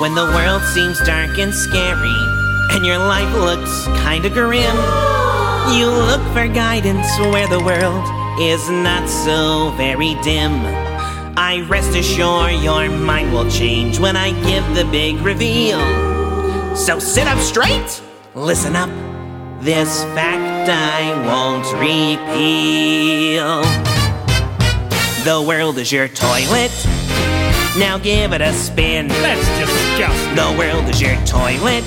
[0.00, 2.18] When the world seems dark and scary,
[2.72, 4.76] and your life looks kinda grim,
[5.74, 8.04] you look for guidance where the world
[8.40, 10.52] is not so very dim.
[11.38, 15.78] I rest assured your mind will change when I give the big reveal.
[16.76, 18.02] So sit up straight,
[18.34, 19.15] listen up.
[19.66, 23.62] This fact I won't repeal.
[25.24, 26.70] The world is your toilet.
[27.76, 29.08] Now give it a spin.
[29.08, 30.36] That's disgusting.
[30.36, 31.82] The world is your toilet.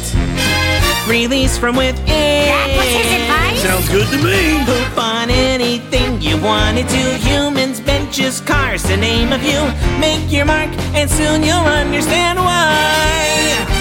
[1.08, 2.04] Release from within.
[2.06, 3.62] That was his advice?
[3.62, 4.62] Sounds good to me.
[4.66, 7.18] Poop on anything you wanted to.
[7.30, 9.64] Humans, benches, cars, to name a few.
[10.02, 13.79] Make your mark, and soon you'll understand why.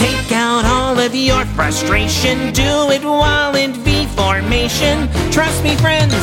[0.00, 2.54] Take out all of your frustration.
[2.54, 5.10] Do it while in V formation.
[5.30, 6.14] Trust me, friends,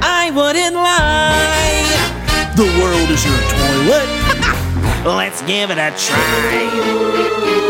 [0.00, 1.82] I wouldn't lie.
[2.54, 4.08] The world is your toilet.
[5.18, 6.70] Let's give it a try.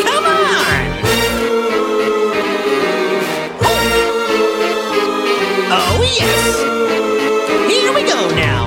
[0.04, 0.84] Come on!
[5.72, 6.60] Oh, yes!
[7.70, 8.65] Here we go now.